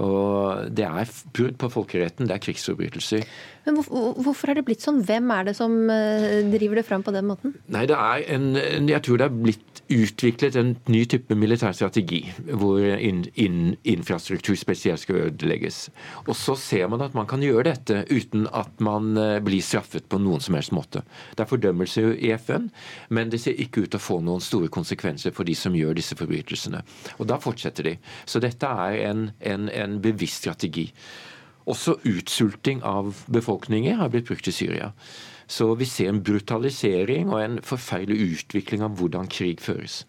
[0.00, 3.24] Og det er brudd på folkeretten, det er krigsforbrytelser.
[3.66, 5.02] Men hvor- Hvorfor er det blitt sånn?
[5.04, 7.54] Hvem er det som eh, driver det fram på den måten?
[7.68, 11.74] Nei, det er en, en Jeg tror det er blitt utviklet en ny type militær
[11.74, 15.88] strategi, hvor in, in, infrastruktur spesielt skal ødelegges.
[16.26, 20.06] Og så ser man at man kan gjøre dette uten at man eh, blir straffet
[20.10, 21.02] på noen som helst måte.
[21.34, 22.70] Det er fordømmelse i FN,
[23.10, 25.98] men det ser ikke ut til å få noen store konsekvenser for de som gjør
[25.98, 26.84] disse forbrytelsene.
[27.18, 27.96] Og da fortsetter de.
[28.26, 30.90] Så dette er en, en, en bevisst strategi.
[31.70, 34.92] Også utsulting av befolkninger har blitt brukt i Syria.
[35.50, 40.04] Så vi ser en brutalisering og en forferdelig utvikling av hvordan krig føres.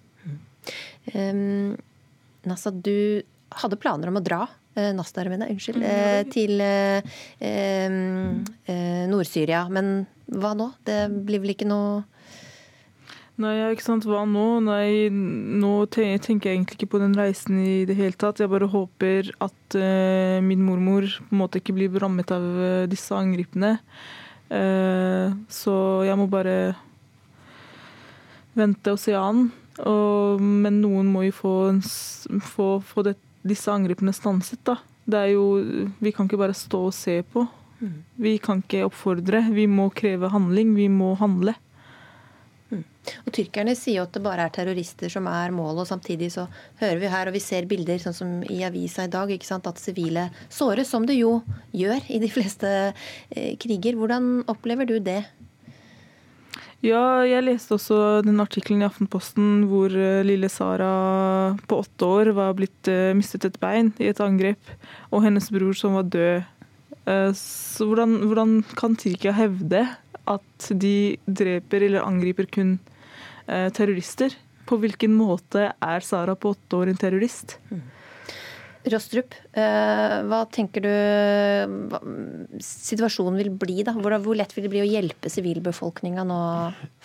[1.16, 1.74] Um,
[2.46, 3.24] Nassa, du
[3.62, 4.44] hadde planer om å dra
[4.78, 9.66] eh, Nasdar, mener jeg, unnskyld, eh, til eh, eh, Nord-Syria.
[9.74, 10.72] Men hva nå?
[10.88, 12.02] Det blir vel ikke noe
[13.42, 14.06] Nei, ikke sant.
[14.06, 14.60] Hva nå?
[14.62, 18.38] Nei, nå tenker jeg egentlig ikke på den reisen i det hele tatt.
[18.44, 22.46] Jeg bare håper at eh, min mormor på en måte ikke blir rammet av
[22.92, 23.80] disse angripene.
[24.52, 26.76] Eh, så jeg må bare
[28.58, 29.48] vente og se an.
[29.82, 31.54] Men noen må jo få,
[32.52, 33.16] få, få det,
[33.48, 34.76] disse angrepene stanset, da.
[35.12, 35.46] Det er jo
[36.04, 37.48] Vi kan ikke bare stå og se på.
[38.22, 39.42] Vi kan ikke oppfordre.
[39.56, 40.76] Vi må kreve handling.
[40.78, 41.56] Vi må handle.
[42.72, 46.48] Og Tyrkerne sier jo at det bare er terrorister som er målet, og samtidig så
[46.82, 50.30] hører vi her og vi ser bilder sånn som i avisa i dag, at sivile
[50.50, 51.42] såres, som det jo
[51.76, 53.98] gjør i de fleste eh, kriger.
[54.00, 55.24] Hvordan opplever du det?
[56.82, 62.32] Ja, jeg leste også den artikkelen i Aftenposten hvor eh, lille Sara på åtte år
[62.34, 64.72] var blitt eh, mistet et bein i et angrep,
[65.14, 66.42] og hennes bror som var død.
[67.06, 69.84] Eh, Så hvordan, hvordan kan Tyrkia hevde
[70.30, 72.78] at de dreper eller angriper kun
[73.48, 74.36] eh, terrorister?
[74.70, 77.58] På hvilken måte er Sara på åtte år en terrorist?
[78.92, 80.94] Rostrup, eh, hva tenker du
[81.92, 82.00] hva,
[82.66, 83.82] situasjonen vil bli?
[83.86, 83.94] da?
[83.94, 86.40] Hvor, hvor lett vil det bli å hjelpe sivilbefolkninga nå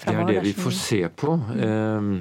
[0.06, 1.36] Det er det vi får se på.
[1.60, 2.16] Ehm,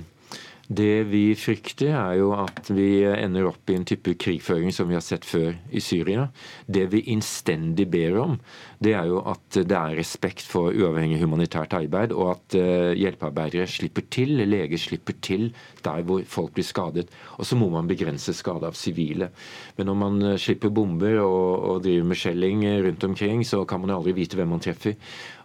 [0.67, 4.97] Det vi frykter, er jo at vi ender opp i en type krigføring som vi
[4.97, 6.31] har sett før i Syria.
[6.65, 8.39] Det vi innstendig ber om,
[8.85, 13.67] det er jo at det er respekt for uavhengig humanitært arbeid, og at eh, hjelpearbeidere
[13.69, 15.47] slipper til, leger slipper til
[15.85, 17.09] der hvor folk blir skadet.
[17.39, 19.31] Og så må man begrense skade av sivile.
[19.77, 23.81] Men når man eh, slipper bomber og, og driver med skjelling rundt omkring, så kan
[23.81, 24.95] man aldri vite hvem man treffer.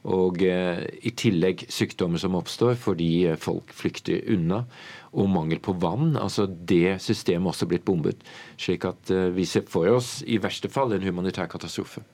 [0.08, 4.62] Og eh, i tillegg sykdommer som oppstår fordi eh, folk flykter unna.
[5.10, 6.16] Og mangel på vann.
[6.16, 8.22] altså Det systemet også blitt bombet.
[8.56, 12.04] Slik at eh, vi ser for oss i verste fall en humanitær katastrofe.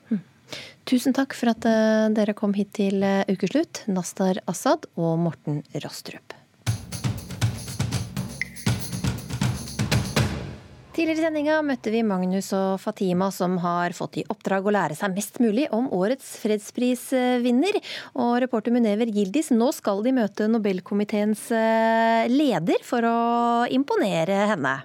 [0.87, 5.59] Tusen takk for at eh, dere kom hit til eh, ukeslutt, Nastar Assad og Morten
[5.83, 6.31] Rostrup.
[10.95, 14.95] Tidligere i sendinga møtte vi Magnus og Fatima, som har fått i oppdrag å lære
[14.97, 17.83] seg mest mulig om årets fredsprisvinner.
[18.23, 23.17] Og reporter Munever Gildis, nå skal de møte Nobelkomiteens eh, leder for å
[23.75, 24.79] imponere henne.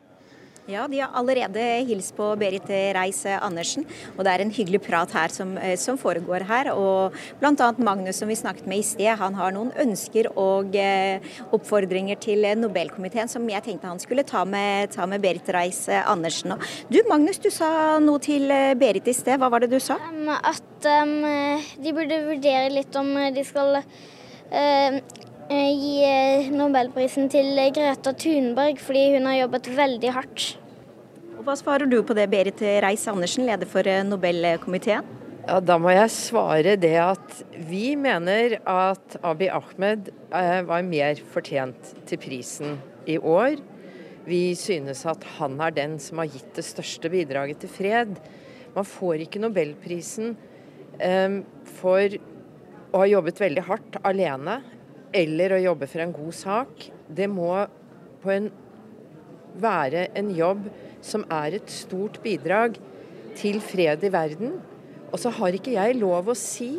[0.73, 3.85] Ja, de har allerede hilst på Berit Reiss-Andersen,
[4.17, 6.71] og det er en hyggelig prat her som, eh, som foregår her.
[6.73, 7.73] Og bl.a.
[7.77, 11.21] Magnus som vi snakket med i sted, han har noen ønsker og eh,
[11.53, 16.57] oppfordringer til Nobelkomiteen som jeg tenkte han skulle ta med, ta med Berit Reiss-Andersen.
[16.89, 19.99] Du Magnus, du sa noe til eh, Berit i sted, hva var det du sa?
[20.09, 21.19] Um, At um,
[21.85, 23.83] de burde vurdere litt om de skal
[25.53, 30.51] eh, gi eh, Nobelprisen til Greta Thunberg, fordi hun har jobbet veldig hardt.
[31.43, 35.07] Hva svarer du på det, Berit Reiss-Andersen, leder for eh, Nobelkomiteen?
[35.43, 41.19] Ja, Da må jeg svare det at vi mener at Abiy Ahmed eh, var mer
[41.33, 42.77] fortjent til prisen
[43.11, 43.57] i år.
[44.23, 48.15] Vi synes at han er den som har gitt det største bidraget til fred.
[48.77, 50.37] Man får ikke Nobelprisen
[51.03, 51.41] eh,
[51.81, 52.17] for
[52.93, 54.61] å ha jobbet veldig hardt alene
[55.11, 56.89] eller å jobbe for en god sak.
[57.11, 57.51] Det må
[58.31, 58.51] en,
[59.59, 60.71] være en jobb
[61.03, 62.79] som er et stort bidrag
[63.38, 64.57] til fred i verden.
[65.12, 66.71] Og så har ikke jeg lov å si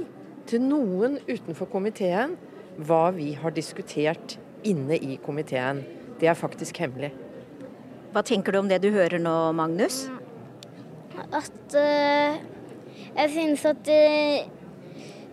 [0.49, 2.38] til noen utenfor komiteen
[2.77, 5.83] hva vi har diskutert inne i komiteen.
[6.19, 7.12] Det er faktisk hemmelig.
[8.13, 10.05] Hva tenker du om det du hører nå, Magnus?
[11.33, 12.39] At uh,
[13.13, 14.45] jeg synes at uh,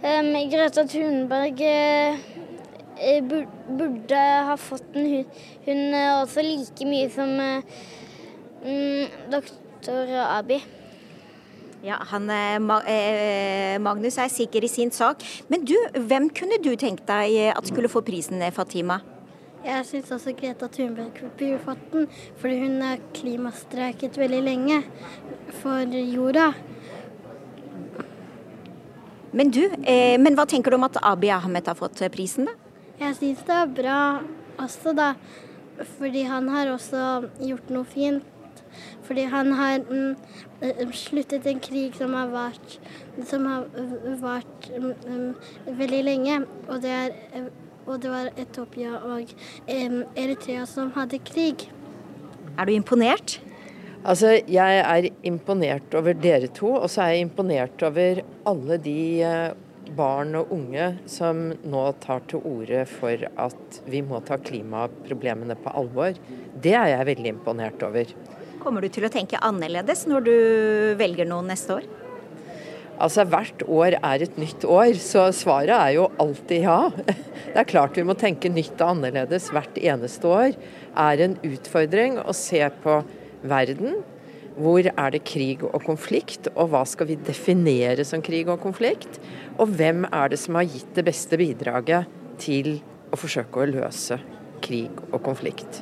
[0.04, 2.20] um, Greta Thunberg eh,
[3.24, 5.24] burde ha fått den, hun,
[5.68, 7.36] hun også like mye som
[8.64, 10.60] mm, doktor Abi.
[11.82, 12.56] Ja, han, eh,
[12.92, 15.22] eh, Magnus er sikker i sin sak.
[15.48, 19.00] Men du, hvem kunne du tenkt deg eh, at skulle få prisen, Fatima?
[19.64, 22.06] Jeg syns også Greta Thunberg burde fått den,
[22.40, 24.82] fordi hun har klimastreiket veldig lenge
[25.60, 26.52] for jorda.
[29.32, 32.52] Men du, eh, men hva tenker du om at Abiy Ahmed har fått prisen, da?
[33.00, 34.00] Jeg syns det er bra
[34.60, 35.14] også, da.
[35.96, 38.24] Fordi han har også gjort noe fint.
[39.06, 40.16] Fordi han har mm,
[40.62, 42.78] eh, sluttet en krig som har vart,
[43.26, 43.66] som har
[44.22, 46.40] vart mm, mm, veldig lenge.
[46.68, 47.50] Og det, er, eh,
[47.86, 49.34] og det var Etopia og
[49.68, 51.68] mm, Eritrea som hadde krig.
[52.58, 53.40] Er du imponert?
[54.00, 59.00] Altså, Jeg er imponert over dere to, og så er jeg imponert over alle de
[59.20, 59.50] eh,
[59.96, 65.72] barn og unge som nå tar til orde for at vi må ta klimaproblemene på
[65.82, 66.16] alvor.
[66.62, 68.14] Det er jeg veldig imponert over.
[68.60, 70.36] Kommer du til å tenke annerledes når du
[71.00, 71.88] velger noen neste år?
[73.00, 76.90] Altså Hvert år er et nytt år, så svaret er jo alltid ja.
[77.50, 80.58] Det er klart vi må tenke nytt og annerledes hvert eneste år.
[80.92, 82.98] er en utfordring å se på
[83.40, 84.02] verden.
[84.60, 89.16] Hvor er det krig og konflikt, og hva skal vi definere som krig og konflikt?
[89.56, 92.10] Og hvem er det som har gitt det beste bidraget
[92.42, 92.76] til
[93.08, 94.20] å forsøke å løse
[94.60, 95.80] krig og konflikt?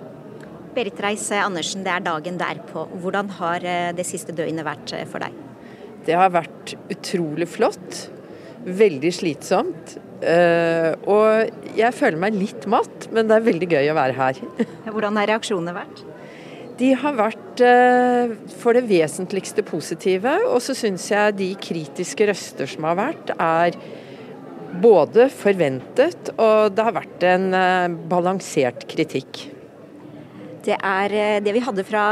[0.74, 2.84] Berit Reiss-Andersen, det er dagen derpå.
[3.02, 5.34] Hvordan har eh, det siste døgnet vært eh, for deg?
[6.06, 8.04] Det har vært utrolig flott.
[8.64, 9.98] Veldig slitsomt.
[10.18, 14.40] Uh, og jeg føler meg litt matt, men det er veldig gøy å være her.
[14.94, 16.00] Hvordan har reaksjonene vært?
[16.80, 17.62] De har vært
[18.58, 20.32] for det vesentligste positive.
[20.50, 23.78] Og så syns jeg de kritiske røster som har vært, er
[24.82, 27.48] både forventet og det har vært en
[28.10, 29.46] balansert kritikk.
[30.68, 32.02] Det er eh, det vi hadde fra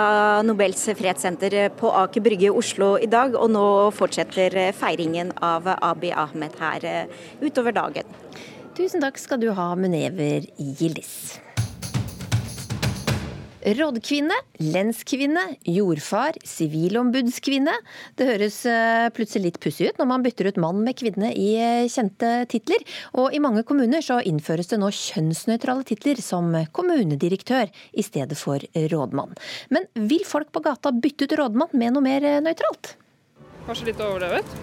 [0.47, 3.37] Nobels fredssenter på Aker Brygge i Oslo i dag.
[3.37, 8.17] Og nå fortsetter eh, feiringen av Abiy Ahmed her eh, utover dagen.
[8.77, 11.37] Tusen takk skal du ha, Munever Gildis.
[13.67, 17.73] Rådkvinne, lenskvinne, jordfar, sivilombudskvinne.
[18.15, 21.49] Det høres eh, plutselig litt pussig ut når man bytter ut mann med kvinne i
[21.59, 22.85] eh, kjente titler.
[23.19, 28.63] Og i mange kommuner så innføres det nå kjønnsnøytrale titler som kommunedirektør i stedet for
[28.93, 29.35] rådmann.
[29.75, 32.93] Men vil folk på gata bytte ut rådmann med noe mer eh, nøytralt?
[33.67, 34.55] Kanskje litt overdrevet?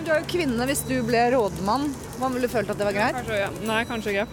[0.00, 0.70] Du er jo kvinne.
[0.70, 1.84] Hvis du ble rådmann,
[2.16, 3.20] hva ville du følt at det var greit?
[3.20, 3.52] Kanskje, ja.
[3.68, 4.26] Nei, kanskje ikke.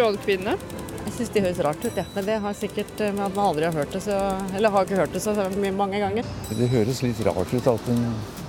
[0.00, 0.56] Rådkvinne.
[1.04, 2.04] Jeg syns de høres rart ut, ja.
[2.14, 4.16] men det har sikkert med at man aldri har hørt det så
[4.56, 5.34] Eller har ikke hørt det så
[5.76, 6.30] mange ganger.
[6.48, 8.06] Det høres litt rart ut at en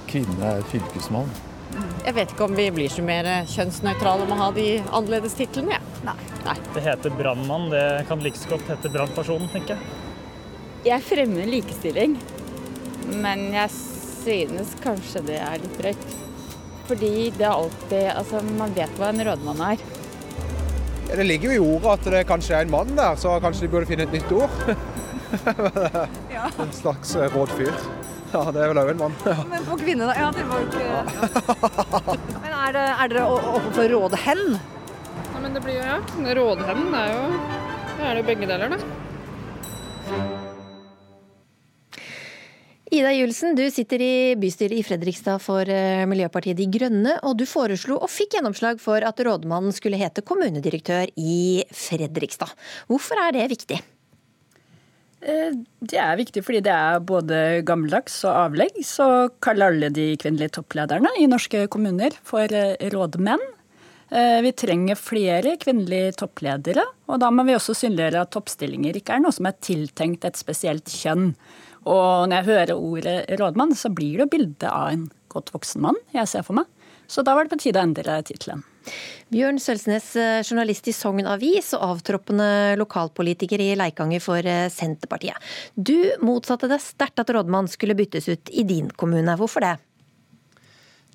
[0.07, 1.29] kvinne er fylkesmann.
[2.05, 5.75] Jeg vet ikke om vi blir så mer kjønnsnøytrale om å ha de annerledes titlene,
[5.75, 5.81] jeg.
[5.81, 6.13] Ja.
[6.13, 6.15] Nei.
[6.45, 6.55] Nei.
[6.75, 10.03] Det heter brannmann, det kan like så godt hete brannperson, tenker jeg.
[10.85, 12.13] Jeg fremmer likestilling,
[13.23, 16.05] men jeg synes kanskje det er litt drøyt.
[16.85, 19.81] Fordi det er alltid Altså, man vet hva en rådmann er.
[21.15, 23.71] Det ligger jo i ordet at det kanskje er en mann der, så kanskje de
[23.71, 24.51] burde finne et nytt ord.
[26.61, 27.71] En slags råd fyr.
[28.31, 29.15] Ja, det er vel òg en mann.
[29.25, 29.35] Ja.
[29.49, 30.13] Men på kvinne, da?
[30.19, 31.01] Ja, det var ikke ja.
[32.43, 34.43] Men er, det, er dere oppe for rådhen?
[35.31, 35.97] Ja, men det blir jo, ja.
[36.39, 39.04] Rådhen er jo Det er det jo begge deler, da.
[42.95, 47.43] Ida Julsen, du sitter i bystyret i Fredrikstad for eh, Miljøpartiet De Grønne, og du
[47.49, 52.53] foreslo og fikk gjennomslag for at rådmannen skulle hete kommunedirektør i Fredrikstad.
[52.87, 53.81] Hvorfor er det viktig?
[55.27, 59.09] Eh, det er viktig fordi det er både gammeldags og avleggs å
[59.43, 63.43] kalle alle de kvinnelige topplederne i norske kommuner for eh, rådmenn.
[64.45, 69.23] Vi trenger flere kvinnelige toppledere, og da må vi også synliggjøre at toppstillinger ikke er
[69.23, 71.31] noe som er tiltenkt et spesielt kjønn.
[71.85, 75.83] Og når jeg hører ordet rådmann, så blir det jo bildet av en godt voksen
[75.83, 76.69] mann jeg ser for meg.
[77.07, 78.63] Så da var det på tide å endre tittelen.
[79.33, 85.37] Bjørn Sølsnes, eh, journalist i Sogn Avis og avtroppende lokalpolitiker i Leikanger for eh, Senterpartiet.
[85.73, 89.37] Du motsatte deg sterkt at rådmann skulle byttes ut i din kommune.
[89.37, 89.75] Hvorfor det?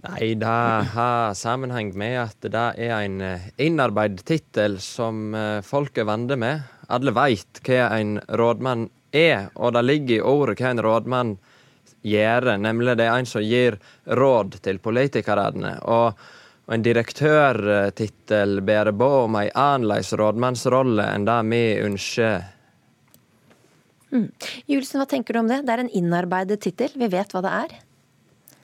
[0.01, 0.57] Nei, det
[0.95, 5.35] har sammenheng med at det er en eh, innarbeidet tittel som
[5.67, 6.67] folk er vant med.
[6.91, 11.33] Alle veit hva en rådmann er, og det ligger i ordet hva en rådmann
[12.07, 15.75] gjør, nemlig det er en som gir råd til politikerne.
[15.91, 16.23] Og,
[16.67, 22.49] og en direktørtittel bærer bo om ei annerledes rådmannsrolle enn det vi ønsker.
[24.11, 24.27] Mm.
[24.67, 25.63] Julesen, hva tenker du om det?
[25.67, 27.79] Det er en innarbeidet tittel, vi vet hva det er?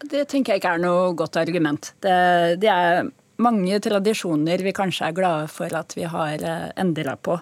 [0.06, 1.94] Det tenker jeg ikke er noe godt argument.
[2.04, 2.16] Det,
[2.60, 3.06] det er
[3.42, 7.38] mange tradisjoner vi kanskje er glade for at vi har eh, endra på.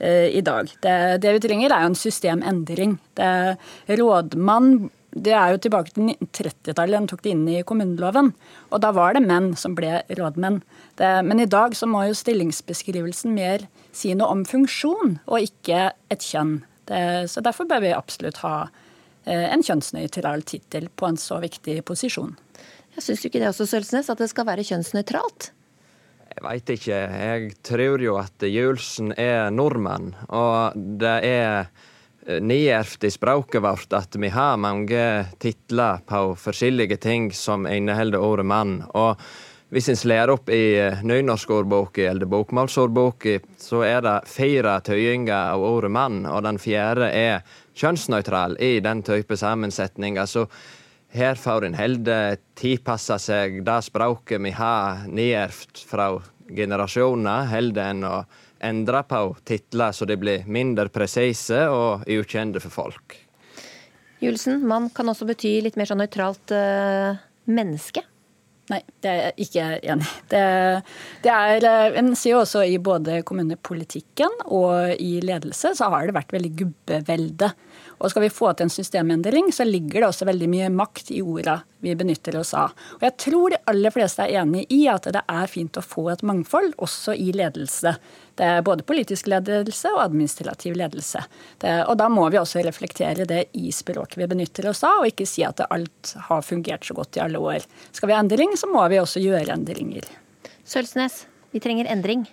[0.00, 0.70] Eh, i dag.
[0.80, 2.96] Det, det, vi trenger, er jo en systemendring.
[3.18, 3.28] Det,
[4.00, 8.30] rådmann det er jo tilbake til 1930-tallet den tok det inn i kommuneloven.
[8.70, 10.60] Og da var det menn som ble rådmenn.
[10.96, 15.90] Det, men i dag så må jo stillingsbeskrivelsen mer si noe om funksjon, og ikke
[16.14, 16.60] et kjønn.
[16.88, 18.54] Det, så derfor bør vi absolutt ha
[19.26, 22.38] eh, en kjønnsnøytral tittel på en så viktig posisjon.
[22.96, 25.52] Jeg Syns du ikke det også, Sølsnes, at det skal være kjønnsnøytralt?
[26.30, 26.96] Jeg veit ikke.
[26.96, 30.12] Jeg tror jo at Julsen er nordmann.
[30.30, 31.66] Og det er
[32.26, 35.04] eh, i språket vårt at vi har mange
[35.42, 38.82] titler på forskjellige ting som inneholder ordet mann.
[38.94, 39.18] Og
[39.70, 45.62] hvis en slår opp i eh, nynorskordboka eller bokmålsordboka, så er det fire tøyinger av
[45.66, 47.44] ordet mann, og den fjerde er
[47.78, 50.18] kjønnsnøytral i den type sammensetning.
[50.18, 50.46] Altså,
[51.12, 56.10] her får en heller tilpasse seg det språket vi har nedjervd fra
[56.50, 58.20] generasjoner, heller enn å
[58.60, 63.16] endre på titler så de blir mindre presise og ukjente for folk.
[64.20, 67.16] Julesen, mann kan også bety litt mer sånn nøytralt uh,
[67.48, 68.02] menneske.
[68.70, 70.18] Nei, det er jeg ikke enig i.
[70.30, 70.42] Det,
[71.24, 76.06] det er, eh, En sier jo også i både kommunepolitikken og i ledelse så har
[76.06, 77.48] det vært veldig gubbevelde.
[78.00, 81.20] Og skal vi få til en systemendring, så ligger det også veldig mye makt i
[81.20, 82.72] orda vi benytter oss av.
[82.96, 86.06] Og jeg tror de aller fleste er enig i at det er fint å få
[86.12, 87.92] et mangfold, også i ledelse.
[88.40, 91.26] Det er både politisk ledelse og administrativ ledelse.
[91.60, 95.12] Det, og da må vi også reflektere det i språket vi benytter oss av, og
[95.12, 97.68] ikke si at alt har fungert så godt i alle år.
[97.92, 100.08] Skal vi ha endring, så må vi også gjøre endringer.
[100.64, 102.24] Sølsnes, vi trenger endring.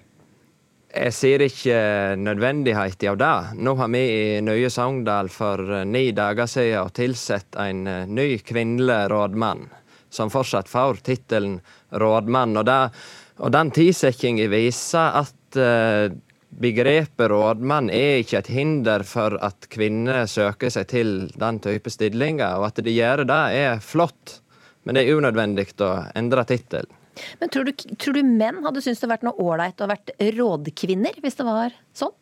[0.88, 1.80] Jeg ser ikke
[2.16, 3.60] nødvendigheten av det.
[3.60, 8.38] Nå har vi i Nye Sogndal for eh, ni dager siden tilsatt en eh, ny
[8.40, 9.66] kvinnelig rådmann,
[10.10, 11.60] som fortsatt får tittelen
[11.92, 12.56] rådmann.
[12.56, 12.80] Og, det,
[13.44, 15.60] og den tilsettingen viser at
[16.60, 22.60] begrepet rådmann er ikke et hinder for at kvinner søker seg til den type stillinger.
[22.60, 24.40] Og at de gjør det, er flott,
[24.84, 26.96] men det er unødvendig å endre tittelen.
[27.42, 31.20] Men tror du, tror du menn hadde syntes det vært noe ålreit å vært rådkvinner,
[31.24, 32.16] hvis det var sånn?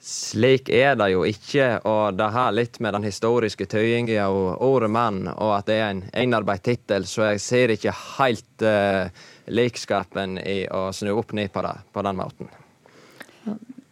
[0.00, 4.88] Slik er det jo ikke, og det har litt med den historiske tøyingen og ordet
[4.88, 9.12] mann, og at det er en innarbeidet tittel, så jeg ser ikke helt uh,
[9.52, 12.48] likskapen i å snu opp ned på det på den måten.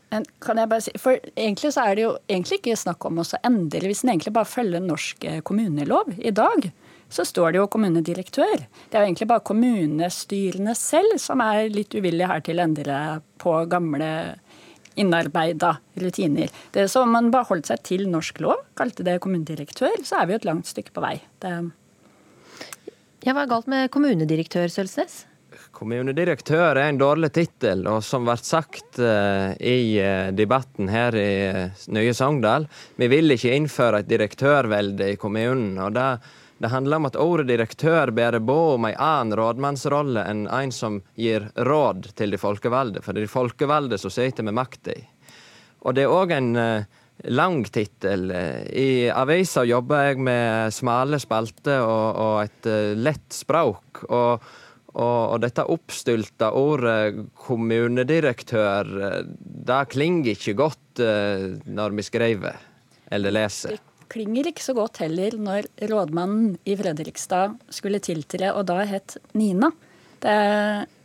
[0.08, 3.20] Men kan jeg bare si, for Egentlig så er det jo egentlig ikke snakk om
[3.20, 6.70] å endre, hvis en egentlig bare følger norsk eh, kommunelov i dag
[7.08, 8.66] så står det jo kommunedirektør.
[8.88, 12.98] Det er jo egentlig bare kommunestyrene selv som er litt uvillige her til å endre
[13.40, 14.10] på gamle
[14.98, 16.52] innarbeida rutiner.
[16.74, 20.28] Det er som man bare holdt seg til norsk lov, kalte det kommunedirektør, så er
[20.28, 21.16] vi jo et langt stykke på vei.
[21.42, 21.54] Det...
[23.26, 25.24] Ja, Hva er galt med kommunedirektør, Sølsnes?
[25.74, 31.30] Kommunedirektør er en dårlig tittel, og som blir sagt uh, i uh, debatten her i
[31.54, 32.66] uh, Nye Sogndal,
[32.98, 35.78] vi vil ikke innføre et direktørvelde i kommunen.
[35.78, 36.08] og det
[36.58, 41.00] det handler om at ordet direktør bærer på om ei annen rådmannsrolle enn en som
[41.14, 44.96] gir råd til de folkevalgte, for det er de folkevalgte som sitter med makta.
[45.86, 46.86] Og det er òg en uh,
[47.30, 48.32] lang tittel.
[48.74, 54.02] I avisa jobber jeg med smale spalter og, og, et uh, lett språk.
[54.08, 54.48] Og,
[54.98, 59.20] og, og, dette oppstylta ordet kommunedirektør, uh,
[59.70, 62.56] det klinger ikke godt når vi skriver
[63.14, 63.78] eller leser
[64.12, 69.70] klinger ikke så godt heller når rådmannen i Fredrikstad skulle tiltre og da het Nina.
[70.22, 70.38] Det,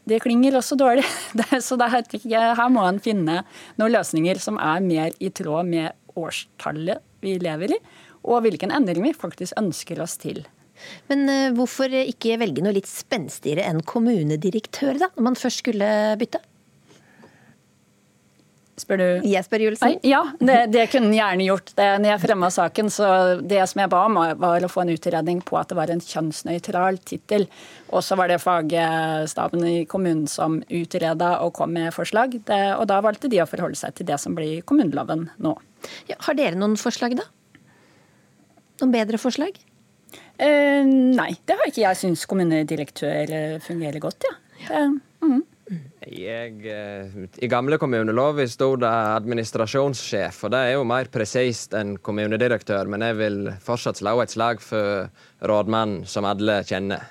[0.10, 1.06] det klinger også dårlig.
[1.40, 3.42] Det, så det, her må en finne
[3.80, 7.80] noen løsninger som er mer i tråd med årstallet vi lever i,
[8.28, 10.44] og hvilken endring vi faktisk ønsker oss til.
[11.10, 15.90] Men uh, hvorfor ikke velge noe litt spenstigere enn kommunedirektør, da, når man først skulle
[16.20, 16.42] bytte?
[18.74, 19.08] Spør du?
[19.30, 20.00] Jeg spør Julesen.
[20.02, 21.68] Ja, det, det kunne han gjerne gjort.
[21.78, 24.94] Det, når jeg fremma saken, så det som jeg ba om, var å få en
[24.96, 27.46] utredning på at det var en kjønnsnøytral tittel.
[27.94, 32.40] Og så var det fagstaben i kommunen som utreda og kom med forslag.
[32.50, 35.54] Det, og da valgte de å forholde seg til det som blir kommuneloven nå.
[36.10, 37.30] Ja, har dere noen forslag, da?
[38.82, 39.62] Noen bedre forslag?
[40.42, 42.00] Eh, nei, det har ikke jeg.
[42.02, 44.38] syns kommunedirektør eh, fungerer godt, ja.
[44.64, 44.86] Det,
[45.22, 45.42] mm.
[46.04, 51.96] Jeg, eh, I gamle kommuneloven sto det administrasjonssjef, og det er jo mer presist enn
[52.04, 55.08] kommunedirektør, men jeg vil fortsatt slå et slag for
[55.40, 57.08] rådmannen, som alle kjenner.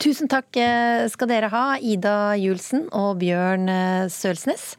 [0.00, 4.76] Tusen takk eh, skal dere ha, Ida Julsen og Bjørn eh, Sølsnes.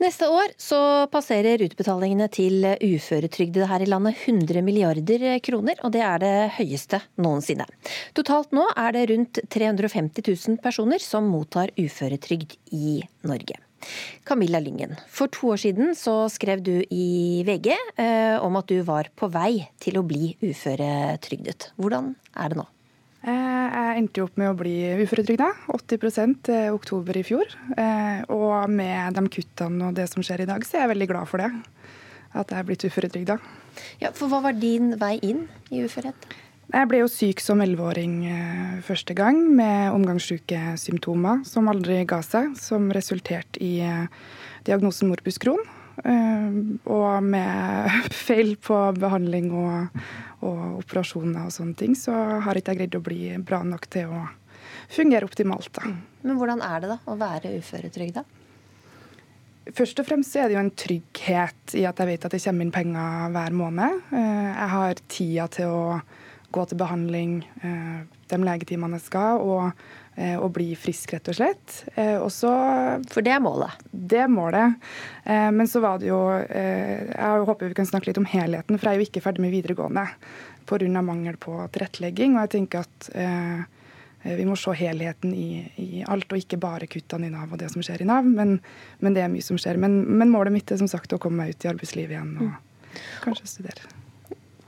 [0.00, 0.78] Neste år så
[1.12, 7.02] passerer utbetalingene til uføretrygdede her i landet 100 milliarder kroner, og det er det høyeste
[7.20, 7.66] noensinne.
[8.16, 13.60] Totalt nå er det rundt 350 000 personer som mottar uføretrygd i Norge.
[14.24, 18.80] Camilla Lyngen, for to år siden så skrev du i VG eh, om at du
[18.88, 21.74] var på vei til å bli uføretrygdet.
[21.76, 22.68] Hvordan er det nå?
[23.20, 27.50] Eh, jeg endte opp med å bli uføretrygda, 80 i oktober i fjor.
[27.76, 31.08] Eh, og med de kuttene og det som skjer i dag, så er jeg veldig
[31.10, 31.50] glad for det.
[32.32, 33.36] At jeg er blitt uføretrygda.
[34.00, 36.30] Ja, for hva var din vei inn i uførhet?
[36.70, 42.54] Jeg ble jo syk som elleveåring eh, første gang med omgangssykesymptomer som aldri ga seg,
[42.56, 43.82] som resulterte i
[44.64, 45.66] diagnosen morbus Crohn.
[46.00, 50.02] Og med feil på behandling og
[50.46, 54.12] og operasjoner og sånne ting, så har ikke jeg greid å bli bra nok til
[54.12, 54.24] å
[54.90, 55.72] fungere optimalt.
[55.76, 55.90] Da.
[56.24, 58.24] Men hvordan er det da å være uføretrygda?
[59.76, 62.66] Først og fremst er det jo en trygghet i at jeg vet at det kommer
[62.66, 64.00] inn penger hver måned.
[64.08, 65.84] Eh, jeg har tida til å
[66.50, 67.34] gå til behandling
[68.32, 69.82] de legetimene jeg skal, og,
[70.20, 71.74] og bli frisk, rett og slett.
[72.20, 72.50] Og så,
[73.12, 73.82] For det er målet?
[73.90, 74.76] Det er målet.
[75.24, 78.98] Men så var det jo Jeg håper vi kan snakke litt om helheten, for jeg
[78.98, 80.04] er jo ikke ferdig med videregående
[80.68, 81.02] pga.
[81.02, 82.36] mangel på tilrettelegging.
[82.36, 83.10] Og jeg tenker at
[84.22, 87.60] Eh, vi må se helheten i, i, alt, og ikke bare kuttene i Nav og
[87.60, 88.26] det som skjer i Nav.
[88.28, 88.58] Men,
[89.00, 89.80] men det er mye som skjer.
[89.80, 92.50] Men, men, målet mitt er som sagt å komme meg ut i arbeidslivet igjen og
[92.50, 92.98] mm.
[93.24, 93.94] kanskje studere.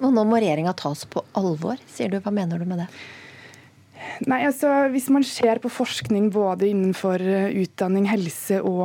[0.02, 2.18] Og nå må regjeringa tas på alvor, sier du.
[2.24, 2.88] Hva mener du med det?
[4.28, 8.84] Nei, altså Hvis man ser på forskning både innenfor uh, utdanning, helse og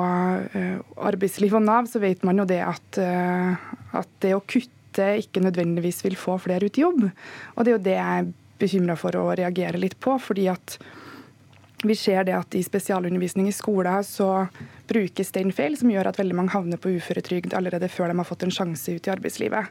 [0.53, 3.53] uh, arbeidsliv og Nav, så vet man jo det at, uh,
[3.97, 7.03] at det å kutte ikke nødvendigvis vil få flere ut i jobb.
[7.05, 10.17] Og det er jo det jeg er bekymra for å reagere litt på.
[10.17, 10.79] fordi at
[11.85, 14.47] vi ser det at i spesialundervisning i skolen så
[14.89, 18.25] brukes den feil, som gjør at veldig mange havner på uføretrygd allerede før de har
[18.25, 19.69] fått en sjanse ut i arbeidslivet.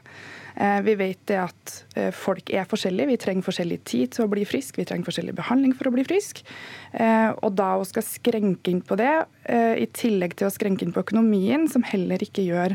[0.57, 3.11] Eh, vi vet det at eh, folk er forskjellige.
[3.11, 4.79] Vi trenger forskjellig tid til å bli frisk.
[4.79, 6.41] Vi trenger forskjellig behandling for å bli frisk.
[6.97, 9.13] Eh, og da å skal skrenke inn på det,
[9.47, 12.73] i tillegg til å skrenke inn på økonomien, som heller ikke gjør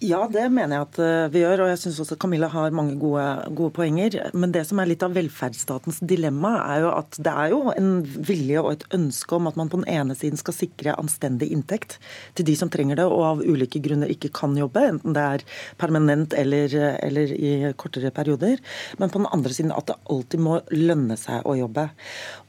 [0.04, 1.62] Ja, det mener jeg at eh, vi gjør.
[1.64, 3.24] Og jeg syns også Camilla har mange gode,
[3.56, 4.16] gode, poenger.
[4.36, 7.88] Men det som er litt av velferdsstatens dilemma, er jo at det er jo en
[8.04, 11.96] vilje og et ønske om at man på den ene siden skal sikre anstendig inntekt
[12.36, 15.46] til de som trenger det og av ulike grunner ikke kan jobbe, enten det er
[15.80, 18.60] permanent eller, eller i kortere perioder.
[19.00, 21.86] Men på den andre siden at det alltid må lønne seg å jobbe.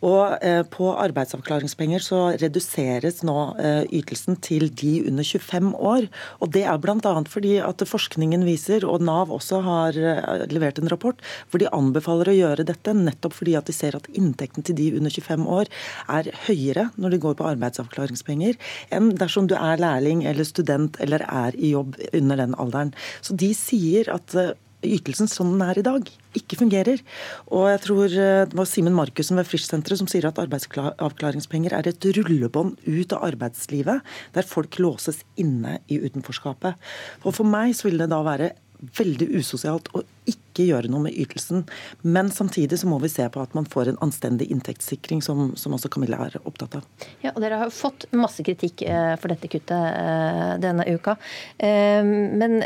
[0.03, 6.11] Og eh, på arbeidsavklaringspenger så reduseres nå eh, ytelsen til de under 25 år.
[6.43, 7.15] Og det er bl.a.
[7.31, 11.19] fordi fordi at forskningen viser, og Nav også har eh, levert en rapport,
[11.51, 14.87] hvor de anbefaler å gjøre dette nettopp fordi at de ser at inntekten til de
[14.97, 15.69] under 25 år
[16.09, 18.57] er høyere når de går på arbeidsavklaringspenger,
[18.89, 22.95] enn dersom du er lærling eller student eller er i jobb under den alderen.
[23.21, 24.55] Så de sier at eh,
[24.87, 26.07] ytelsen som den er i dag,
[26.37, 27.01] ikke fungerer.
[27.49, 31.89] Og jeg tror eh, det var Simen Markussen ved Frischsenteret som sier at arbeidsavklaringspenger er
[31.91, 34.05] et rullebånd ut av arbeidslivet,
[34.35, 36.79] der folk låses inne i utenforskapet.
[37.23, 38.53] Og For meg så vil det da være
[38.95, 41.65] veldig usosialt å ikke gjøre noe med ytelsen.
[42.01, 45.75] Men samtidig så må vi se på at man får en anstendig inntektssikring, som, som
[45.75, 46.85] også Camilla er opptatt av.
[47.23, 51.17] Ja, og Dere har fått masse kritikk eh, for dette kuttet eh, denne uka.
[51.57, 52.57] Eh, men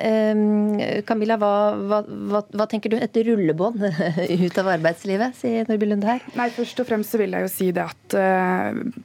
[1.08, 2.98] Camilla, hva, hva, hva, hva tenker du?
[3.00, 3.82] Et rullebånd
[4.46, 6.26] ut av arbeidslivet, sier Nordby Lunde her?
[6.38, 8.16] Nei, Først og fremst så vil jeg jo si det at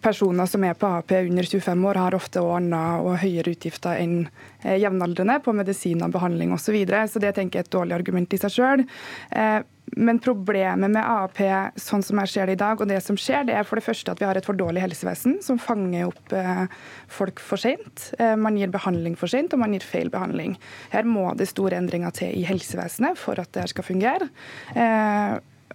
[0.03, 4.25] personer som er på AP under 25 år, har ofte ordna og høyere utgifter enn
[4.65, 6.65] jevnaldrende på medisiner, behandling osv.
[6.65, 7.03] Så, videre.
[7.09, 8.74] så det tenker jeg er et dårlig argument i seg sjøl.
[8.83, 9.61] Eh,
[9.95, 11.39] men problemet med AAP
[11.79, 13.85] sånn som jeg ser det i dag, og det som skjer, det er for det
[13.87, 16.65] første at vi har et for dårlig helsevesen som fanger opp eh,
[17.13, 18.09] folk for sent.
[18.19, 20.57] Eh, man gir behandling for sent, og man gir feil behandling.
[20.95, 24.31] Her må det store endringer til i helsevesenet for at det skal fungere.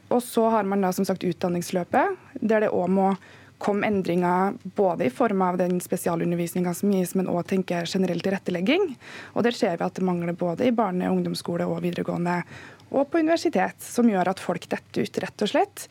[0.09, 3.11] Og så har man da som sagt utdanningsløpet, der det òg må
[3.59, 7.51] kom endringer både i form av den spesialundervisninga som gis, men òg
[7.85, 8.95] generell tilrettelegging.
[9.35, 12.43] Og Der ser vi at det mangler både i barne- ungdomsskole og videregående
[12.89, 15.87] og på universitet, som gjør at folk detter ut, rett og slett.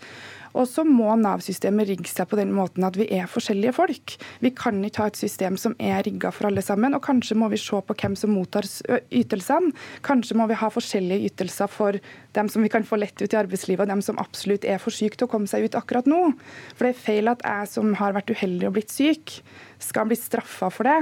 [0.57, 4.15] Og så må Nav-systemet rigge seg på den måten at vi er forskjellige folk.
[4.43, 6.97] Vi kan ikke ha et system som er rigga for alle sammen.
[6.97, 8.67] Og kanskje må vi se på hvem som mottar
[9.15, 9.75] ytelsene.
[10.07, 12.01] Kanskje må vi ha forskjellige ytelser for
[12.37, 14.95] dem som vi kan få lett ut i arbeidslivet, og dem som absolutt er for
[14.95, 16.33] syke til å komme seg ut akkurat nå.
[16.75, 19.39] For det er feil at jeg som har vært uheldig og blitt syk,
[19.83, 20.99] skal bli straffa for det.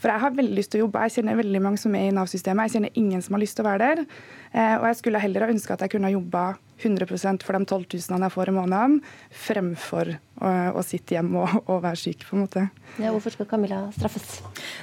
[0.00, 1.06] For jeg har veldig lyst til å jobbe.
[1.06, 2.68] Jeg kjenner veldig mange som er i Nav-systemet.
[2.68, 4.06] Jeg kjenner ingen som har lyst til å være der.
[4.52, 6.46] Eh, og jeg skulle heller ha ønska at jeg kunne ha jobba
[6.82, 9.00] 100% for de 12 000 jeg får i måneden,
[9.46, 12.64] fremfor å, å sitte hjemme og, og, være syk, på en måte.
[13.00, 14.40] Ja, hvorfor skal Camilla straffes?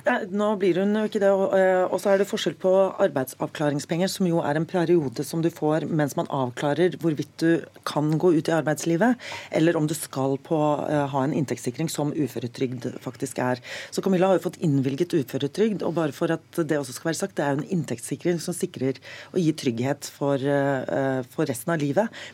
[0.08, 1.30] Nei, nå blir hun jo ikke det.
[1.30, 2.72] Eh, og så er det forskjell på
[3.04, 7.52] arbeidsavklaringspenger, som jo er en periode som du får mens man avklarer hvorvidt du
[7.88, 9.20] kan gå ut i arbeidslivet,
[9.54, 13.62] eller om du skal på, uh, ha en inntektssikring som uføretrygd faktisk er.
[13.94, 17.22] Så Camilla har jo fått innvilget uføretrygd, og bare for at det også skal være
[17.22, 19.00] sagt, det er jo en inntektssikring som sikrer
[19.34, 21.83] og gir trygghet for, uh, for resten av livet.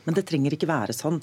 [0.05, 1.19] Men det trenger ikke være sånn.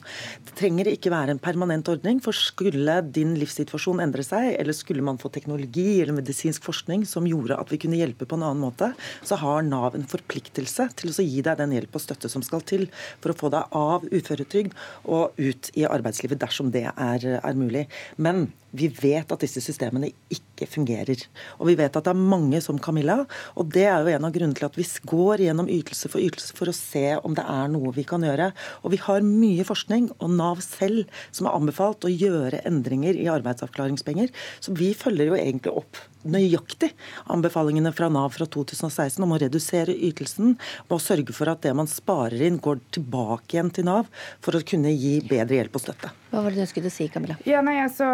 [0.47, 2.21] Det trenger ikke være en permanent ordning.
[2.25, 7.29] For skulle din livssituasjon endre seg, eller skulle man få teknologi eller medisinsk forskning som
[7.29, 8.93] gjorde at vi kunne hjelpe på en annen måte,
[9.27, 12.65] så har Nav en forpliktelse til å gi deg den hjelp og støtte som skal
[12.67, 12.87] til
[13.23, 17.87] for å få deg av uføretrygd og ut i arbeidslivet dersom det er, er mulig.
[18.17, 21.21] Men vi vet at disse systemene ikke fungerer.
[21.61, 23.19] Og vi vet at det er mange som Camilla.
[23.61, 26.57] Og det er jo en av grunnene til at vi går gjennom ytelse for ytelse
[26.57, 28.49] for å se om det er noe vi kan gjøre.
[28.81, 31.05] Og vi har mye forskning, og Nav selv,
[31.37, 34.33] som har anbefalt å gjøre endringer i arbeidsavklaringspenger.
[34.65, 36.01] Så vi følger jo egentlig opp
[36.31, 36.93] nøyaktig
[37.33, 40.57] anbefalingene fra Nav fra 2016 om å redusere ytelsen
[40.89, 44.11] og sørge for at det man sparer inn, går tilbake igjen til Nav
[44.45, 46.13] for å kunne gi bedre hjelp og støtte.
[46.33, 47.37] Hva var det du skulle si, Camilla?
[47.49, 48.05] Ja, nei, altså,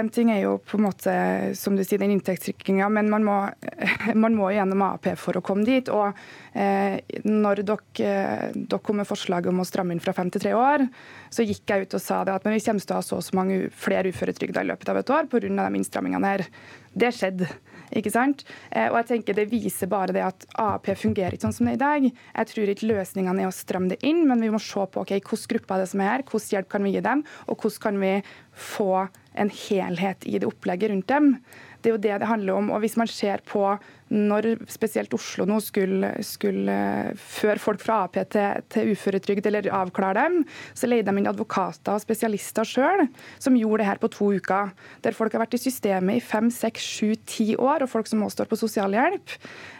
[0.00, 1.12] En ting er jo på en måte,
[1.54, 3.36] som du sier, den inntektssikringa, men man må,
[4.24, 5.90] man må gjennom AAP for å komme dit.
[5.92, 6.16] og
[6.54, 10.56] eh, Når dere, dere kom med forslaget om å stramme inn fra fem til tre
[10.56, 10.86] år,
[11.30, 13.18] så gikk jeg ut og sa det at men vi kommer til å ha så
[13.20, 15.40] og så mange flere uføretrygda i løpet av et år pga.
[15.48, 16.46] de innstrammingene her.
[16.90, 17.46] Det skjedde.
[17.94, 18.44] Ikke sant?
[18.70, 21.74] Eh, og jeg tenker Det viser bare det at AAP fungerer ikke sånn som det
[21.74, 22.20] er i dag.
[22.36, 25.22] Jeg tror ikke løsningene er å stramme det inn, men vi må se på okay,
[25.22, 27.82] hvilke grupper er det som er her, hvilken hjelp kan vi gi dem, og hvordan
[27.82, 28.12] kan vi
[28.54, 28.92] få
[29.38, 31.34] en helhet i det opplegget rundt dem.
[31.80, 32.70] Det er jo det det handler om.
[32.74, 33.64] Og hvis man ser på
[34.10, 36.76] når spesielt Oslo nå skulle, skulle
[37.14, 40.40] føre folk fra AP til, til uføretrygd eller avklare dem,
[40.74, 43.04] så leide de inn advokater og spesialister sjøl,
[43.38, 44.72] som gjorde det her på to uker.
[45.04, 48.24] Der folk har vært i systemet i fem, seks, sju, ti år, og folk som
[48.26, 49.36] også står på sosialhjelp.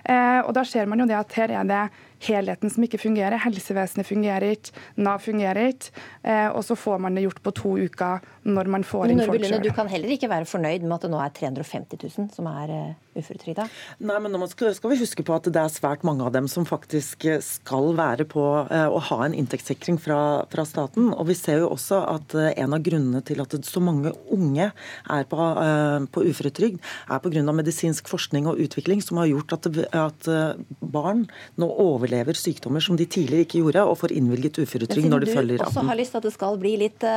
[0.07, 1.83] Eh, og da ser man jo det at her er det
[2.23, 3.41] helheten som ikke fungerer.
[3.43, 5.91] Helsevesenet fungerer ikke, Nav fungerer ikke.
[6.23, 9.43] Eh, og så får man det gjort på to uker når man får inn folk
[9.43, 9.59] sjøl.
[9.65, 12.71] Du kan heller ikke være fornøyd med at det nå er 350 000 som er
[12.71, 13.67] uh, uføretrygda?
[14.07, 16.49] Nei, men nå skal, skal, vi huske på at det er svært mange av dem
[16.51, 20.21] som faktisk skal være på uh, å ha en inntektssikring fra,
[20.53, 21.11] fra, staten.
[21.15, 25.27] Og vi ser jo også at en av grunnene til at så mange unge er
[25.31, 25.47] på,
[26.15, 26.79] på uføretrygd,
[27.11, 27.43] er pga.
[27.57, 30.29] medisinsk forskning og utvikling som har gjort at, at
[30.81, 31.25] barn
[31.61, 35.65] nå overlever sykdommer som de tidligere ikke gjorde, og får innvilget uføretrygd når de følger
[35.65, 35.65] 18.
[35.65, 37.09] Siden du også har lyst til at det skal bli litt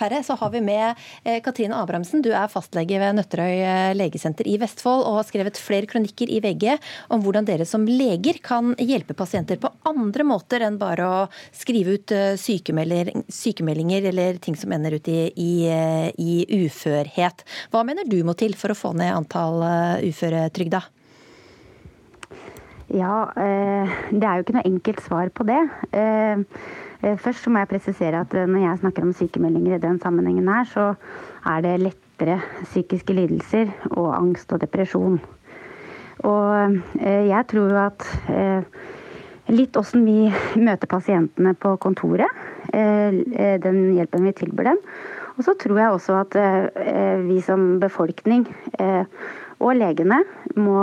[0.00, 1.06] færre, så har vi med
[1.46, 2.24] Katrine Abrahamsen.
[2.26, 5.06] Du er fastlege ved Nøtterøy legesenter i Vestfold.
[5.06, 6.78] og har skrevet flere kronikker i VG
[7.10, 11.18] om hvordan dere som leger kan hjelpe pasienter på andre måter enn bare å
[11.52, 17.44] skrive ut eh, sykemeldinger eller ting som ender ut i, i, eh, i uførhet.
[17.70, 20.82] Hva mener du må til for å få ned antall eh, uføretrygda?
[22.90, 25.60] Ja, det er jo ikke noe enkelt svar på det.
[27.22, 30.88] Først må jeg presisere at når jeg snakker om sykemeldinger i den sammenhengen her, så
[31.46, 35.20] er det lett lettere psykiske lidelser og angst og depresjon.
[36.20, 38.62] Og eh, jeg tror at eh,
[39.48, 40.28] litt åssen vi
[40.60, 42.28] møter pasientene på kontoret,
[42.72, 44.82] eh, den hjelpen vi tilbyr dem.
[45.38, 46.34] Og så tror jeg også at
[47.24, 48.42] vi som befolkning
[49.56, 50.18] og legene
[50.60, 50.82] må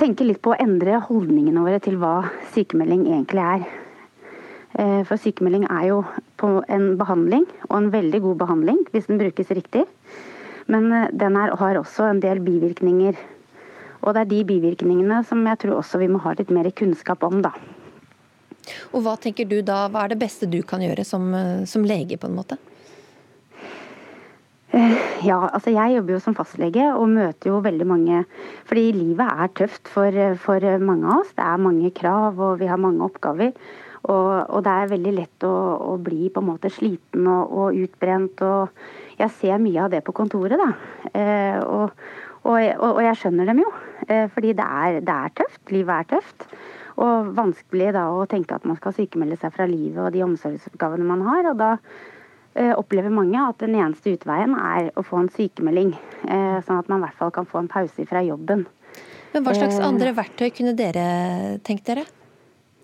[0.00, 2.22] tenke litt på å endre holdningene våre til hva
[2.54, 3.66] sykemelding egentlig er.
[4.80, 5.98] Eh, for sykemelding er jo
[6.40, 9.84] på en behandling, og en veldig god behandling hvis den brukes riktig.
[10.72, 13.18] Men eh, den er, har også en del bivirkninger.
[14.02, 17.22] Og det er de bivirkningene som jeg tror også vi må ha litt mer kunnskap
[17.28, 17.52] om, da.
[18.94, 21.84] Og hva tenker du da, hva er det beste du kan gjøre som, eh, som
[21.84, 22.60] lege, på en måte?
[25.22, 28.22] Ja, altså jeg jobber jo som fastlege og møter jo veldig mange
[28.64, 31.34] Fordi livet er tøft for, for mange av oss.
[31.36, 33.52] Det er mange krav og vi har mange oppgaver.
[34.02, 35.52] Og, og, det er veldig lett å,
[35.92, 38.42] å, bli på en måte sliten og, og, utbrent.
[38.42, 40.70] Og jeg ser mye av det på kontoret, da.
[41.14, 41.92] Eh, og,
[42.42, 43.70] og, jeg skjønner dem jo.
[44.08, 45.62] Eh, fordi det er, det er, tøft.
[45.70, 46.48] Livet er tøft.
[47.02, 51.06] Og vanskelig da å tenke at man skal sykemelde seg fra livet og de omsorgsoppgavene
[51.06, 51.52] man har.
[51.52, 55.94] Og da eh, opplever mange at den eneste utveien er å få en sykemelding.
[56.26, 58.66] Eh, sånn at man i hvert fall kan få en pause fra jobben.
[59.32, 61.06] Men hva slags eh, andre verktøy kunne dere
[61.64, 62.04] tenkt dere?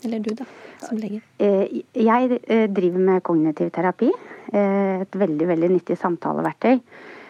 [0.06, 0.46] Eller du, da,
[0.82, 1.20] som lege?
[1.42, 4.10] Eh, jeg eh, driver med kognitiv terapi.
[4.52, 6.80] Eh, et veldig, veldig nyttig samtaleverktøy.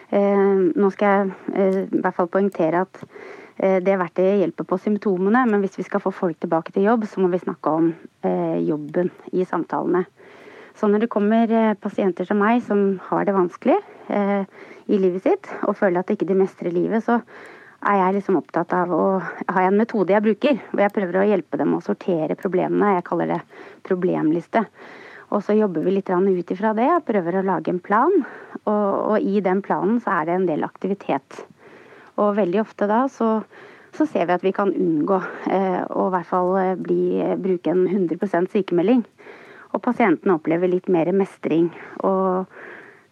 [0.09, 1.11] Nå skal
[1.53, 2.97] jeg i hvert fall poengtere at
[3.85, 7.21] det verktøyet hjelper på symptomene, men hvis vi skal få folk tilbake til jobb, så
[7.21, 7.91] må vi snakke om
[8.65, 10.01] jobben i samtalene.
[10.73, 13.77] Så når det kommer pasienter som meg som har det vanskelig
[14.09, 17.19] i livet sitt, og føler at de ikke mestrer livet, så
[17.79, 21.27] er jeg liksom opptatt av å ha en metode jeg bruker, hvor jeg prøver å
[21.29, 22.97] hjelpe dem å sortere problemene.
[22.97, 23.39] Jeg kaller det
[23.87, 24.65] problemliste.
[25.29, 28.13] Og så jobber vi litt ut ifra det og prøver å lage en plan.
[28.65, 31.43] Og, og, i den planen så er det en del aktivitet.
[32.17, 33.43] Og veldig ofte da så,
[33.95, 35.21] så ser vi at vi kan unngå
[35.51, 39.05] eh, å i hvert fall eh, bli, bruke en 100% sykemelding.
[39.69, 41.69] Og pasientene opplever litt mer mestring.
[42.01, 42.49] Og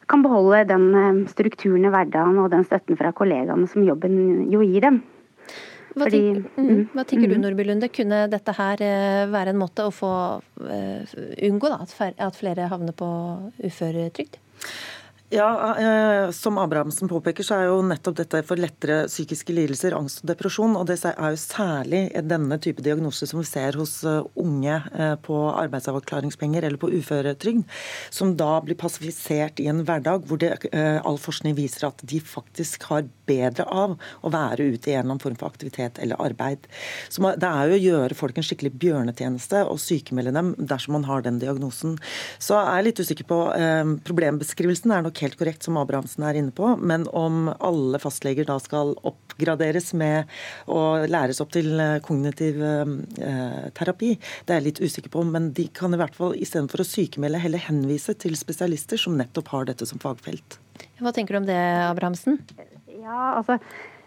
[0.08, 4.64] kan beholde den eh, strukturen i hverdagen og den støtten fra kollegaene som jobben jo
[4.64, 5.02] gir dem.
[5.98, 7.42] Hva, Fordi, tenk, mm, hva tenker du mm.
[7.42, 7.90] Nordby Lunde?
[7.90, 11.16] Kunne dette her eh, være en måte å få uh,
[11.48, 13.08] unngå da, at flere havner på
[13.66, 14.38] uføretrygd?
[15.30, 20.22] Ja, eh, Som Abrahamsen påpeker, så er jo nettopp dette for lettere psykiske lidelser, angst
[20.24, 20.78] og depresjon.
[20.80, 25.16] og Det er jo særlig denne type diagnose som vi ser hos eh, unge eh,
[25.20, 27.68] på arbeidsavklaringspenger eller på uføretrygd,
[28.10, 30.72] som da blir passifisert i en hverdag hvor det,
[31.04, 35.14] all forskning viser at de faktisk har bedre av å være ute i en eller
[35.14, 36.68] annen form for aktivitet eller arbeid.
[37.10, 41.08] Så Det er jo å gjøre folk en skikkelig bjørnetjeneste og sykemelde dem dersom man
[41.08, 41.98] har den diagnosen.
[42.40, 46.40] Så jeg er litt usikker på eh, Problembeskrivelsen er nok helt korrekt, som Abrahamsen er
[46.40, 46.74] inne på.
[46.80, 50.30] Men om alle fastleger da skal oppgraderes med
[50.72, 54.16] å læres opp til eh, kognitiv eh, terapi,
[54.46, 55.26] det er jeg litt usikker på.
[55.28, 59.54] Men de kan i hvert fall istedenfor å sykemelde heller henvise til spesialister som nettopp
[59.54, 60.60] har dette som fagfelt.
[61.02, 62.42] Hva tenker du om det, Abrahamsen?
[62.98, 63.60] Ja, altså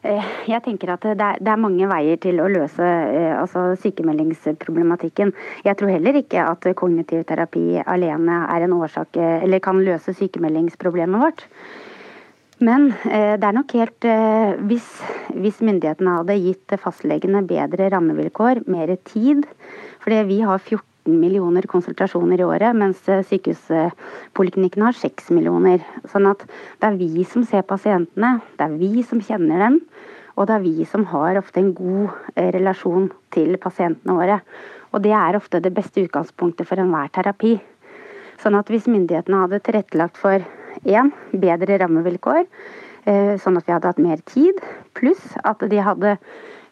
[0.03, 3.76] eh, jeg tenker at det er, det er mange veier til å løse eh, altså
[3.84, 5.30] sykemeldingsproblematikken.
[5.62, 10.16] Jeg tror heller ikke at kognitiv terapi alene er en årsak eh, eller kan løse
[10.18, 11.47] sykemeldingsproblemet vårt.
[12.61, 14.05] Men det er nok helt
[14.68, 14.88] hvis,
[15.32, 19.47] hvis myndighetene hadde gitt fastlegene bedre rammevilkår, mer tid
[20.05, 25.84] Fordi vi har 14 millioner konsultasjoner i året, mens eh, sykehuspoliklinikkene har 6 millioner.
[26.11, 29.80] Sånn at det er vi som ser pasientene, det er vi som kjenner dem.
[30.38, 34.38] Og det er vi som har ofte en god eh, relasjon til pasientene våre.
[34.94, 37.59] Og det er ofte det beste utgangspunktet for enhver terapi.
[38.40, 40.40] Sånn at hvis myndighetene hadde tilrettelagt for
[40.88, 42.46] én, bedre rammevilkår,
[43.05, 44.62] eh, sånn at vi hadde hatt mer tid,
[44.96, 46.16] pluss at de hadde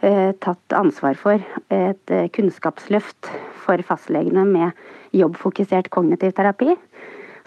[0.00, 1.42] tatt ansvar for
[1.74, 3.30] et eh, kunnskapsløft
[3.64, 6.76] for fastlegene med jobbfokusert kognitiv terapi,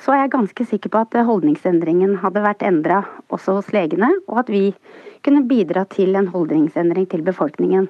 [0.02, 4.42] så er jeg ganske sikker på at holdningsendringen hadde vært endra også hos legene, og
[4.44, 4.72] at vi
[5.26, 7.88] kunne bidra til en holdningsendring til befolkningen.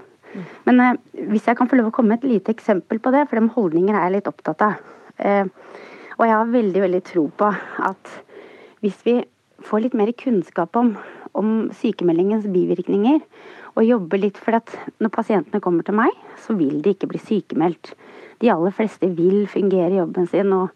[0.67, 0.97] Men eh,
[1.31, 3.55] hvis jeg kan få lov å komme med et lite eksempel på det, for de
[3.55, 4.81] holdninger er jeg litt opptatt av.
[5.17, 5.45] Eh,
[6.17, 7.47] og jeg har veldig, veldig tro på
[7.87, 8.17] at
[8.81, 9.15] hvis vi
[9.65, 10.95] får litt mer kunnskap om,
[11.37, 13.21] om sykemeldingens bivirkninger,
[13.71, 17.21] og jobbe litt for at når pasientene kommer til meg, så vil de ikke bli
[17.23, 17.93] sykemeldt.
[18.41, 20.73] De aller fleste vil fungere i jobben sin og,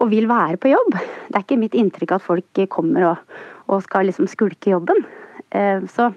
[0.00, 0.96] og vil være på jobb.
[0.96, 3.38] Det er ikke mitt inntrykk at folk kommer og,
[3.70, 5.04] og skal liksom skulke jobben.
[5.54, 6.10] Eh, så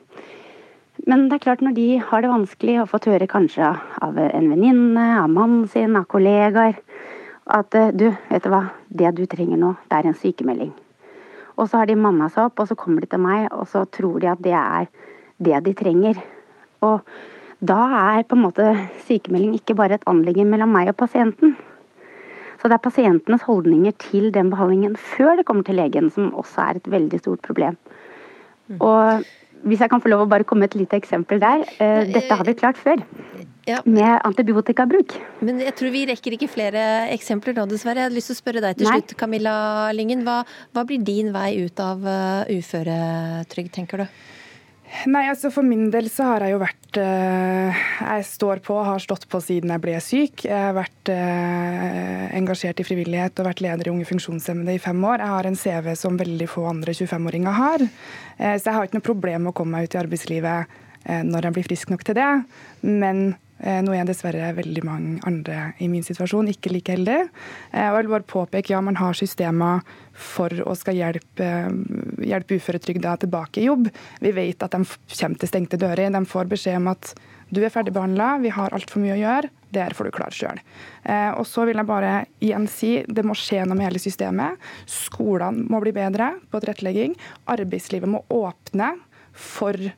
[1.07, 3.69] men det er klart når de har det vanskelig og fått høre kanskje
[4.03, 6.75] av en venninne, av mannen sin, av kollegaer
[7.49, 10.73] at eh, du, vet du hva, det du trenger nå, det er en sykemelding.
[11.59, 13.83] Og så har de manna seg opp, og så kommer de til meg, og så
[13.91, 14.87] tror de at det er
[15.43, 16.21] det de trenger.
[16.85, 17.03] Og
[17.59, 17.79] da
[18.15, 18.67] er på en måte
[19.07, 21.57] sykemelding ikke bare et anliggende mellom meg og pasienten.
[22.59, 26.63] Så det er pasientenes holdninger til den behandlingen før det kommer til legen, som også
[26.63, 27.75] er et veldig stort problem.
[28.79, 29.27] Og
[29.67, 31.65] hvis jeg kan få lov å bare komme med et lite eksempel der.
[31.79, 33.03] eh, Dette har vi klart før.
[33.85, 35.13] Med antibiotikabruk.
[35.45, 36.81] Men jeg tror vi rekker ikke flere
[37.13, 38.01] eksempler nå, dessverre.
[38.01, 38.95] Jeg hadde lyst til å spørre deg til Nei.
[38.97, 40.23] slutt, Camilla Lyngen.
[40.25, 40.39] Hva,
[40.73, 44.07] hva blir din vei ut av eh, uføretrygd, tenker du?
[45.09, 49.01] Nei, altså For min del så har jeg jo vært eh, Jeg står på, har
[49.03, 50.45] stått på siden jeg ble syk.
[50.47, 54.99] Jeg har vært eh, engasjert i frivillighet og vært leder i Unge funksjonshemmede i fem
[55.05, 55.21] år.
[55.21, 57.85] Jeg har en CV som veldig få andre 25-åringer har.
[57.85, 60.79] Eh, så jeg har ikke noe problem med å komme meg ut i arbeidslivet
[61.09, 62.31] når jeg blir frisk nok til det.
[62.83, 63.21] Men
[63.83, 67.17] nå er dessverre veldig mange andre i min situasjon ikke like heldig.
[67.71, 69.83] Eh, jeg vil bare påpeke ja, man har systemer
[70.19, 71.49] for å skal hjelpe,
[72.23, 73.89] hjelpe uføretrygda tilbake i jobb.
[74.23, 76.11] Vi vet at de kommer til stengte dører.
[76.11, 77.13] De får beskjed om at
[77.49, 80.59] du er ferdigbehandla, vi har altfor mye å gjøre, det her får du klare sjøl.
[81.01, 82.13] Eh, og så vil jeg bare
[82.45, 84.61] igjen si det må skje noe med hele systemet.
[84.89, 87.15] Skolene må bli bedre på tilrettelegging.
[87.49, 88.93] Arbeidslivet må åpne
[89.33, 89.93] for, eh,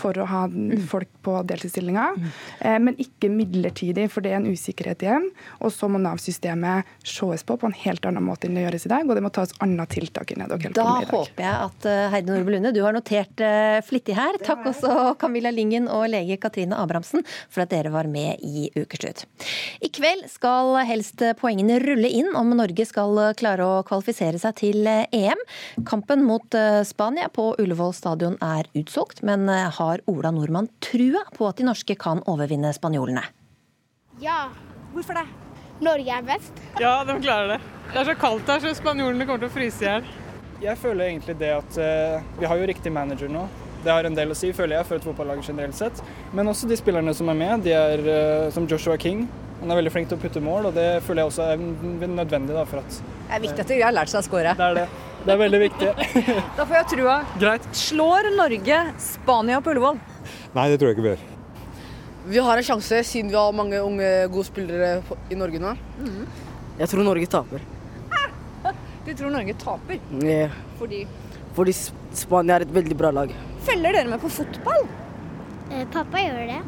[0.00, 0.42] for å ha
[0.90, 2.18] folk på deltidsstillinger,
[2.60, 5.28] eh, men ikke midlertidig, for det er en usikkerhet igjen.
[5.60, 8.92] Og så må Nav-systemet sees på på en helt annen måte enn det gjøres i
[8.92, 11.06] dag, og det må tas andre tiltak enn det dere holder på med i dag.
[11.06, 14.40] Da håper jeg at eh, Heidi Nordby Lunde, du har notert eh, flittig her.
[14.46, 19.24] Takk også Camilla Lyngen og lege Katrine Abrahamsen for at dere var med i Ukeslutt.
[19.80, 24.86] I kveld skal helst poengene rulle inn om Norge skal klare å kvalifisere seg til
[24.90, 25.40] eh, EM.
[25.88, 31.24] Kampen mot eh, Spania på Ullevål stadion er utsolgt, men eh, har Ola Nordmann trua
[31.36, 33.24] på at de norske kan overvinne spanjolene?
[34.22, 34.46] Ja.
[34.96, 35.26] Hvorfor det?
[35.84, 36.60] Norge er best.
[36.80, 37.58] Ja, de klarer det.
[37.92, 40.06] Det er så kaldt her, så spanjolene kommer til å fryse i hjel.
[40.62, 43.42] Jeg føler egentlig det at uh, vi har jo riktig manager nå.
[43.84, 46.00] Det har en del å si, føler jeg, for et fotballag generelt sett.
[46.34, 47.66] Men også de spillerne som er med.
[47.66, 49.26] De er uh, som Joshua King.
[49.60, 52.56] Han er veldig flink til å putte mål, og det føler jeg også er nødvendig
[52.56, 54.56] da, for at Det er viktig at de har lært seg å score.
[54.56, 54.88] Det er det.
[55.26, 55.86] Det er veldig viktig.
[56.56, 57.14] Da får jeg trua.
[57.40, 57.64] Greit.
[57.74, 59.98] Slår Norge Spania på Ullevål?
[60.54, 61.24] Nei, det tror jeg ikke vi gjør.
[62.26, 64.92] Vi har en sjanse siden vi har mange unge, gode spillere
[65.30, 65.72] i Norge nå.
[66.78, 67.66] Jeg tror Norge taper.
[69.06, 69.98] Du tror Norge taper?
[70.22, 70.54] Yeah.
[70.78, 71.04] Fordi
[71.58, 71.74] Fordi
[72.14, 73.34] Spania er et veldig bra lag.
[73.66, 74.86] Følger dere med på fotball?
[75.92, 76.60] pappa gjør det.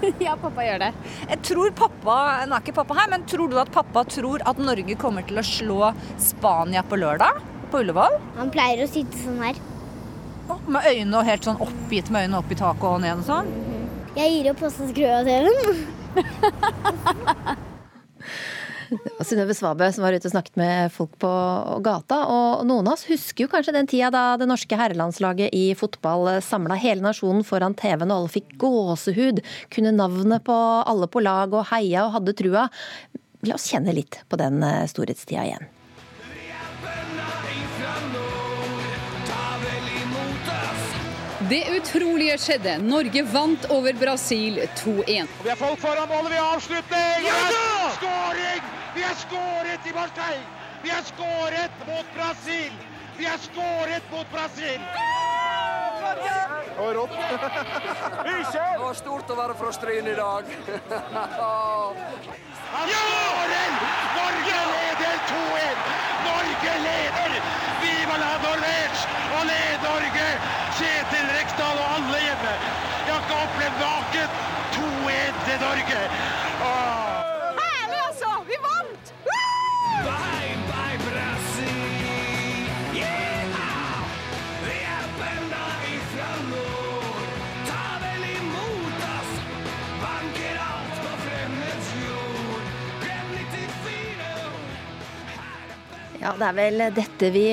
[0.26, 0.90] ja, pappa gjør det.
[1.30, 2.16] Jeg tror pappa,
[2.48, 5.40] Nå er ikke pappa her, men tror du at pappa tror at Norge kommer til
[5.40, 7.40] å slå Spania på lørdag?
[7.70, 8.18] På Ullevål?
[8.36, 9.58] Han pleier å sitte sånn her.
[10.66, 13.50] Med øynene og helt sånn oppgitt med øynene opp i taket og ned og sånn?
[14.16, 15.84] Jeg gir opp også skru av TV-en.
[18.90, 21.30] Det var Synnøve Svabe som var ute og snakket med folk på
[21.86, 22.24] gata.
[22.26, 26.40] Og noen av oss husker jo kanskje den tida da det norske herrelandslaget i fotball
[26.42, 29.44] samla hele nasjonen foran TV-en, og alle fikk gåsehud.
[29.70, 32.66] Kunne navnet på alle på lag og heia og hadde trua.
[33.46, 35.70] La oss kjenne litt på den eh, storhetstida igjen.
[41.50, 42.76] Det utrolige skjedde.
[42.78, 45.26] Norge vant over Brasil 2-1.
[45.42, 47.26] Vi har folk foran målet, vi har avslutning!
[47.96, 48.62] Skåring!
[48.94, 50.44] Vi har skåret i Marseille!
[50.82, 52.72] Vi har skåret mot Brasil!
[53.18, 54.80] Vi har skåret mot Brasil!
[58.24, 60.54] Det var stort å være fra Stryn i dag.
[62.76, 63.72] Han skårer!
[64.20, 65.84] Norge leder 2-1!
[66.30, 67.36] Norge leder!
[67.82, 69.02] Viva la Norvège!
[69.34, 70.28] Og led Norge!
[70.80, 72.52] Kjetil Rekdal og alle hjemme!
[73.10, 73.20] Jeg
[73.78, 74.28] maken!
[74.72, 76.00] 2-1 til Norge!
[76.62, 76.89] Åh.
[96.20, 97.46] Ja, Det er vel dette vi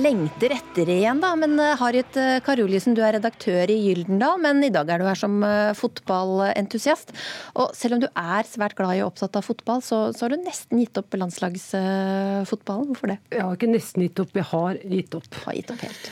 [0.00, 1.34] lengter etter igjen, da.
[1.36, 5.04] Men eh, Harriet eh, Karoliussen, du er redaktør i Gyldendal, men i dag er du
[5.04, 7.12] her som eh, fotballentusiast.
[7.60, 10.32] Og selv om du er svært glad i og opptatt av fotball, så, så har
[10.32, 12.88] du nesten gitt opp landslagsfotballen.
[12.94, 13.18] Hvorfor det?
[13.34, 15.42] Jeg har ikke nesten gitt opp, jeg har gitt opp.
[15.44, 16.08] Har gitt opp helt.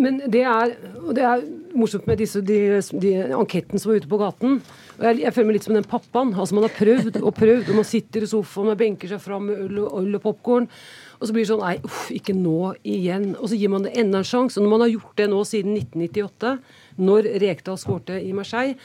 [0.00, 0.74] Men det er,
[1.16, 1.44] det er
[1.76, 4.58] morsomt med disse, de, de enketten som var ute på gaten.
[4.96, 6.32] Og jeg, jeg føler meg litt som den pappaen.
[6.32, 9.48] Altså Man har prøvd og prøvd, og man sitter i sofaen og benker seg fram
[9.48, 10.68] med øl og, øl og popkorn.
[11.20, 13.34] Og så blir det sånn Nei, uff, ikke nå igjen.
[13.36, 14.56] Og så gir man det enda en sjanse.
[14.56, 16.52] Og når man har gjort det nå siden 1998,
[17.00, 18.78] når Rekdal skårte i Marseille,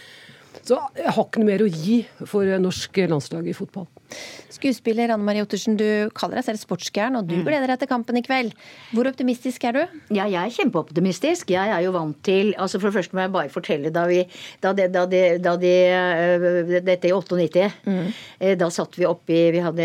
[0.64, 3.88] så jeg har ikke noe mer å gi for norsk landslag i fotball.
[4.56, 7.44] Skuespiller Anne Marie Ottersen, du kaller deg selv sportsgæren, og du Mm.
[7.44, 8.54] gleder deg til kampen i kveld.
[8.94, 9.82] Hvor optimistisk er du?
[10.16, 11.50] Ja, jeg er kjempeoptimistisk.
[11.50, 14.24] Jeg er jo vant til altså For det første må jeg bare fortelle da vi
[14.62, 17.72] Da, det, da, det, da de, øh, Dette i 98.
[18.40, 19.84] eh, Da satt vi oppi Vi hadde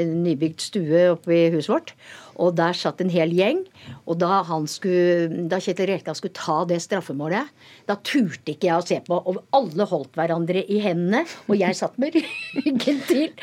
[0.00, 1.92] en nybygd stue oppe i huset vårt.
[2.38, 3.64] Og der satt en hel gjeng.
[4.06, 7.50] Og da, han skulle, da Kjetil Rekdal skulle ta det straffemålet,
[7.88, 9.18] da turte ikke jeg å se på.
[9.18, 12.16] Og alle holdt hverandre i hendene, og jeg satt med
[12.62, 13.34] ryggen til.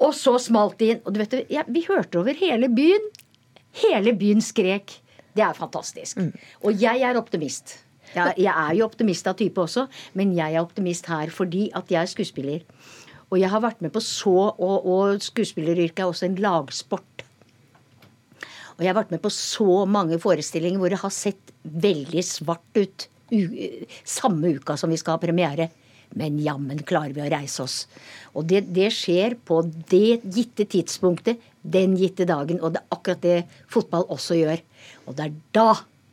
[0.00, 1.04] Og så smalt det inn.
[1.04, 3.10] Og du vet, ja, vi hørte over hele byen.
[3.84, 4.98] Hele byen skrek.
[5.32, 6.20] Det er fantastisk.
[6.60, 7.78] Og jeg er optimist.
[8.12, 9.86] Jeg, jeg er jo optimist av type også,
[10.18, 12.64] men jeg er optimist her fordi at jeg er skuespiller.
[13.32, 17.24] Og jeg har vært med på så Og, og skuespilleryrket er også en lagsport.
[18.76, 22.78] Og jeg har vært med på så mange forestillinger hvor det har sett veldig svart
[22.78, 23.46] ut u
[24.04, 25.70] samme uka som vi skal ha premiere.
[26.18, 27.76] Men jammen klarer vi å reise oss.
[28.36, 32.60] Og det, det skjer på det gitte tidspunktet, den gitte dagen.
[32.60, 33.38] Og det er akkurat det
[33.72, 34.60] fotball også gjør.
[35.06, 35.68] Og det er da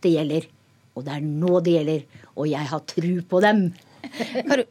[0.05, 0.47] det gjelder.
[0.95, 2.25] Og det er nå det gjelder.
[2.37, 3.69] Og jeg har tru på dem.
[4.47, 4.63] Men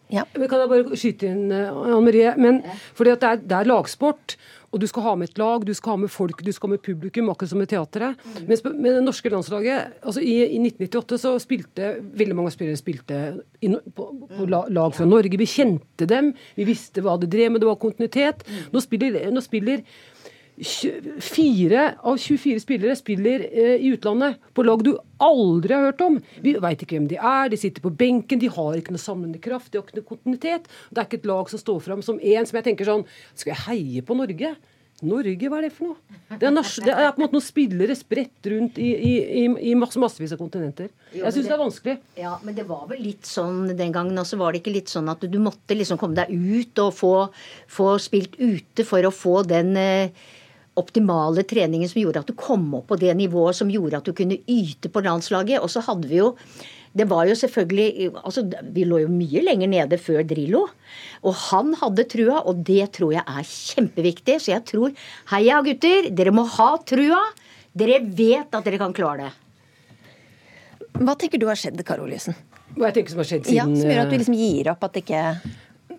[0.48, 2.32] Kan jeg bare skyte inn, eh, Anne Marie?
[2.40, 2.62] Men,
[2.96, 4.38] fordi at det er, det er lagsport.
[4.68, 6.74] Og du skal ha med et lag, du skal ha med folk, du skal ha
[6.74, 8.20] med publikum, akkurat som med teatret.
[8.48, 13.22] Mens med det norske landslaget altså i, I 1998 så spilte veldig mange spillere spilte
[13.64, 15.40] i, på, på lag fra Norge.
[15.40, 18.44] Vi kjente dem, vi visste hva de drev med, det var kontinuitet.
[18.74, 19.84] Nå spiller, nå spiller
[20.58, 26.18] Fire av 24 spillere spiller eh, i utlandet på lag du aldri har hørt om.
[26.42, 29.42] Vi veit ikke hvem de er, de sitter på benken, de har ikke noe samlende
[29.42, 30.66] kraft, de har ikke noe kontinuitet.
[30.90, 33.06] Det er ikke et lag som står fram som én som jeg tenker sånn
[33.38, 34.56] Skal jeg heie på Norge?
[35.06, 36.16] Norge, hva er det for noe?
[36.40, 40.00] Det er, det er på en måte noen spillere spredt rundt i, i, i, masse,
[40.02, 40.88] massevis av kontinenter.
[41.14, 41.94] Jeg syns det er vanskelig.
[42.18, 44.40] Ja, men det var vel litt sånn den gangen også.
[44.40, 47.12] Var det ikke litt sånn at du måtte liksom komme deg ut og få,
[47.70, 50.26] få spilt ute for å få den eh,
[50.80, 54.14] optimale treningen som gjorde at du kom opp på det nivået som gjorde at du
[54.16, 55.62] kunne yte på landslaget.
[55.62, 56.34] Og så hadde vi jo
[56.98, 60.64] det var jo selvfølgelig altså Vi lå jo mye lenger nede før Drillo.
[61.22, 64.38] Og han hadde trua, og det tror jeg er kjempeviktig.
[64.40, 64.94] Så jeg tror
[65.34, 66.08] Heia, gutter!
[66.10, 67.20] Dere må ha trua.
[67.78, 69.32] Dere vet at dere kan klare det.
[70.98, 72.34] Hva tenker du har skjedd, Karoliussen?
[72.74, 74.70] Hva jeg tenker som har skjedd siden Ja, Som gjør at du eh, liksom gir
[74.72, 75.24] opp at det ikke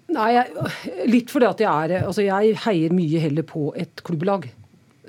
[0.09, 0.69] Nei, jeg,
[1.09, 4.49] litt fordi at jeg er Altså, jeg heier mye heller på et klubblag.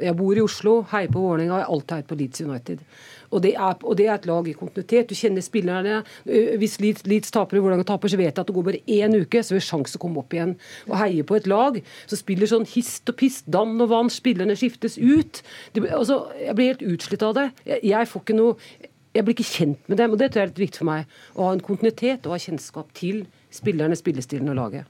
[0.01, 2.85] Jeg bor i Oslo, heier på Vålerenga, jeg har alltid heiet på Leeds United.
[3.31, 5.11] Og det, er, og det, er, et lag i kontinuitet.
[5.11, 6.01] Du kjenner spillerne.
[6.27, 8.83] Øh, Hvis Leeds, Leeds taper og Vålerenga taper, så vet jeg at det går bare
[8.91, 10.57] én uke, så vi har sjanse å komme opp igjen.
[10.89, 14.57] Og heie på et lag som spiller sånn hist og pist, dann og vann, spillerne
[14.59, 15.43] skiftes ut.
[15.75, 17.51] Det, altså, jeg blir helt utslitt av det.
[17.69, 20.47] Jeg, jeg får ikke noe jeg blir ikke kjent med dem, og det tror jeg
[20.47, 21.15] er litt viktig for meg.
[21.35, 23.25] Å ha en kontinuitet og ha kjennskap til
[23.55, 24.87] spillerne, spillestilen og laget.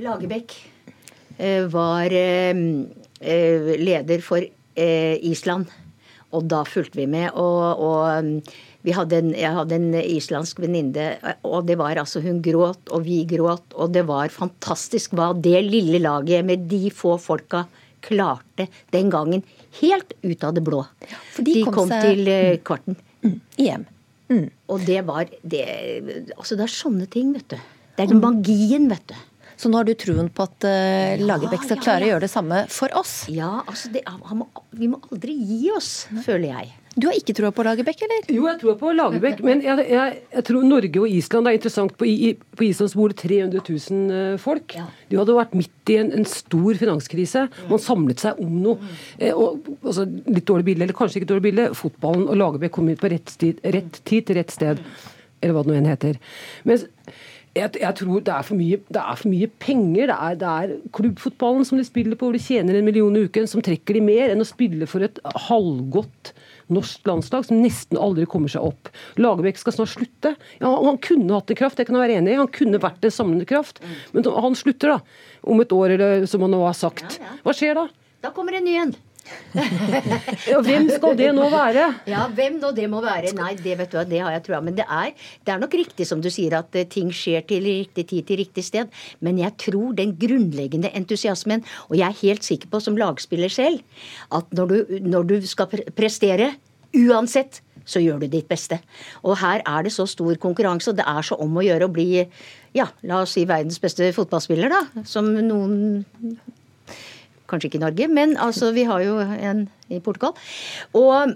[0.00, 0.54] Lagerbäck
[1.36, 5.66] eh, var eh, eh, leder for eh, Island,
[6.32, 7.30] og da fulgte vi med.
[7.34, 8.34] Og, og mm,
[8.86, 11.08] vi hadde en, jeg hadde en islandsk venninne,
[11.44, 15.60] og det var altså Hun gråt, og vi gråt, og det var fantastisk hva det
[15.66, 17.66] lille laget med de få folka
[18.00, 19.42] klarte den gangen.
[19.82, 20.84] Helt ut av det blå.
[21.36, 22.96] de de kom kom, seg- til eh, kvarten.
[23.60, 23.84] EM.
[24.70, 25.66] Og det var det,
[26.38, 27.56] Altså, det er sånne ting, vet du.
[27.98, 29.14] Det er den magien, vet du.
[29.60, 32.32] Så nå har du troen på at uh, Lagerbäck skal ja, klare å gjøre det
[32.32, 33.14] samme for oss?
[33.28, 36.70] Ja, altså det, han må, Vi må aldri gi oss, føler jeg.
[36.96, 38.24] Du har ikke troa på Lagerbäck, eller?
[38.34, 41.58] Jo, jeg tror på Lagerbäck, men jeg, jeg, jeg tror Norge og Island det er
[41.60, 41.94] interessant.
[42.00, 44.74] På, i, på Island bor det 300 000 folk.
[44.74, 45.06] folk.
[45.12, 47.44] De hadde vært midt i en, en stor finanskrise.
[47.70, 48.90] Man samlet seg om noe.
[49.20, 51.70] Eh, og, altså, litt dårlig bilde, eller kanskje ikke dårlig bilde.
[51.78, 54.82] Fotballen og Lagerbäck kom ut på rett tid, rett tid til rett sted.
[55.40, 56.18] Eller hva det nå enn heter.
[56.68, 56.82] Men
[57.56, 60.10] jeg, jeg tror det er for mye, det er for mye penger.
[60.10, 63.24] Det er, det er klubbfotballen som de spiller på, hvor de tjener en million i
[63.26, 66.32] uken, som trekker de mer enn å spille for et halvgodt
[66.70, 68.92] norsk landslag som nesten aldri kommer seg opp.
[69.18, 70.36] Lagerbäck skal snart slutte.
[70.62, 72.38] Ja, han kunne hatt en kraft, det kan jeg være enig i.
[72.38, 73.82] Han kunne vært en samlende kraft.
[74.14, 75.00] Men han slutter da,
[75.42, 77.18] om et år, eller som han nå har sagt.
[77.42, 77.88] Hva skjer da?
[78.22, 78.94] Da kommer en ny en.
[80.50, 81.86] Ja, hvem skal det nå være?
[82.10, 83.32] Ja, hvem nå det må være?
[83.38, 84.60] Nei, det vet du hva, det har jeg trua.
[84.64, 85.14] Men det er,
[85.46, 88.40] det er nok riktig som du sier, at eh, ting skjer til riktig tid til
[88.42, 88.92] riktig sted.
[89.24, 93.82] Men jeg tror den grunnleggende entusiasmen, og jeg er helt sikker på som lagspiller selv,
[94.34, 96.54] at når du, når du skal prestere,
[96.96, 98.78] uansett, så gjør du ditt beste.
[99.24, 101.92] Og her er det så stor konkurranse, og det er så om å gjøre å
[101.92, 102.08] bli,
[102.76, 105.04] ja, la oss si verdens beste fotballspiller, da.
[105.08, 106.00] Som noen
[107.50, 110.36] Kanskje ikke i Norge, men altså, vi har jo en i Portugal.
[110.96, 111.34] Og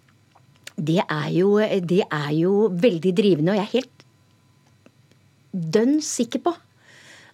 [0.90, 4.06] det er jo, det er jo veldig drivende, og jeg er helt
[5.50, 6.54] dønn sikker på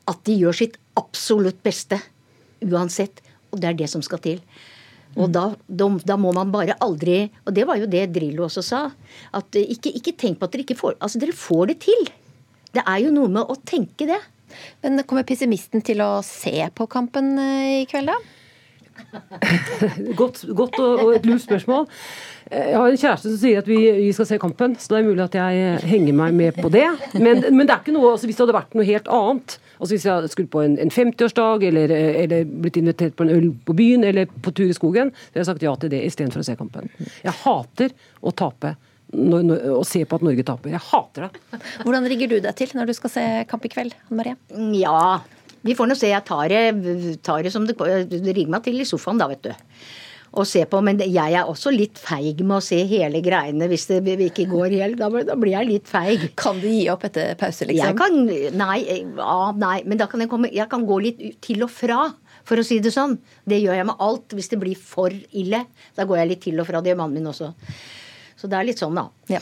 [0.08, 1.98] at de gjør sitt absolutt beste
[2.64, 3.20] uansett.
[3.52, 4.40] Og det er det som skal til.
[5.16, 8.80] Og da, da, må man bare aldri Og det var jo det Drillo også sa.
[9.36, 12.08] At ikke, ikke tenk på at dere ikke får Altså, dere får det til.
[12.76, 14.20] Det er jo noe med å tenke det.
[14.84, 18.18] Men kommer pessimisten til å se på kampen eh, i kveld, da?
[20.16, 21.84] Godt, godt og, og et lurt spørsmål.
[22.50, 24.98] Eh, Jeg har en kjæreste som sier at vi, vi skal se kampen, så det
[25.02, 26.86] er mulig at jeg eh, henger meg med på det.
[27.14, 29.92] Men, men det er ikke noe, altså hvis det hadde vært noe helt annet, altså
[29.92, 31.92] hvis jeg skulle på en, en 50-årsdag eller,
[32.24, 35.42] eller blitt invitert på en øl på byen eller på tur i skogen, så hadde
[35.44, 36.88] jeg sagt ja til det istedenfor å se kampen.
[37.20, 37.92] Jeg hater
[38.24, 38.76] å tape.
[39.14, 40.72] Når, når, å se på at Norge taper.
[40.74, 41.60] Jeg hater det.
[41.84, 44.38] Hvordan rigger du deg til når du skal se kamp i kveld, Anne Marie?
[44.74, 45.20] Ja,
[45.66, 46.10] vi får nå se.
[46.10, 47.78] Jeg tar det, tar det som det
[48.10, 49.54] Det rigger meg til i sofaen, da, vet du.
[50.36, 53.86] Og se på, Men jeg er også litt feig med å se hele greiene hvis
[53.88, 54.98] det ikke går helt.
[55.00, 56.28] Da, da blir jeg litt feig.
[56.36, 57.86] Kan du gi opp etter pause, liksom?
[57.86, 58.78] Jeg kan, nei,
[59.16, 62.10] ja, nei, men da kan jeg komme Jeg kan gå litt til og fra.
[62.46, 63.16] For å si det sånn.
[63.48, 64.34] Det gjør jeg med alt.
[64.36, 65.64] Hvis det blir for ille,
[65.96, 66.82] da går jeg litt til og fra.
[66.82, 67.54] Det gjør mannen min også.
[68.36, 69.08] Så det er litt sånn, da.
[69.32, 69.40] Ja.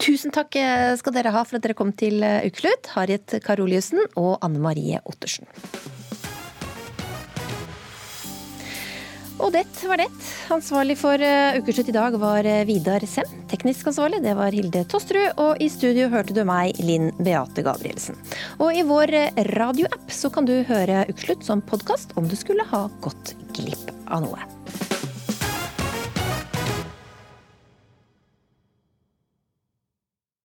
[0.00, 2.88] Tusen takk eh, skal dere ha for at dere kom til eh, Ukeslutt.
[2.96, 5.48] Harriet Karoliussen og Anne Marie Ottersen.
[9.40, 10.08] Og det var det.
[10.52, 13.28] Ansvarlig for eh, Ukeslutt i dag var Vidar Sem.
[13.52, 15.36] Teknisk ansvarlig det var Hilde Tosterud.
[15.44, 18.16] Og i studio hørte du meg, Linn Beate Gabrielsen.
[18.56, 19.12] Og i vår
[19.52, 24.24] radioapp så kan du høre Ukeslutt som podkast om du skulle ha gått glipp av
[24.24, 25.09] noe.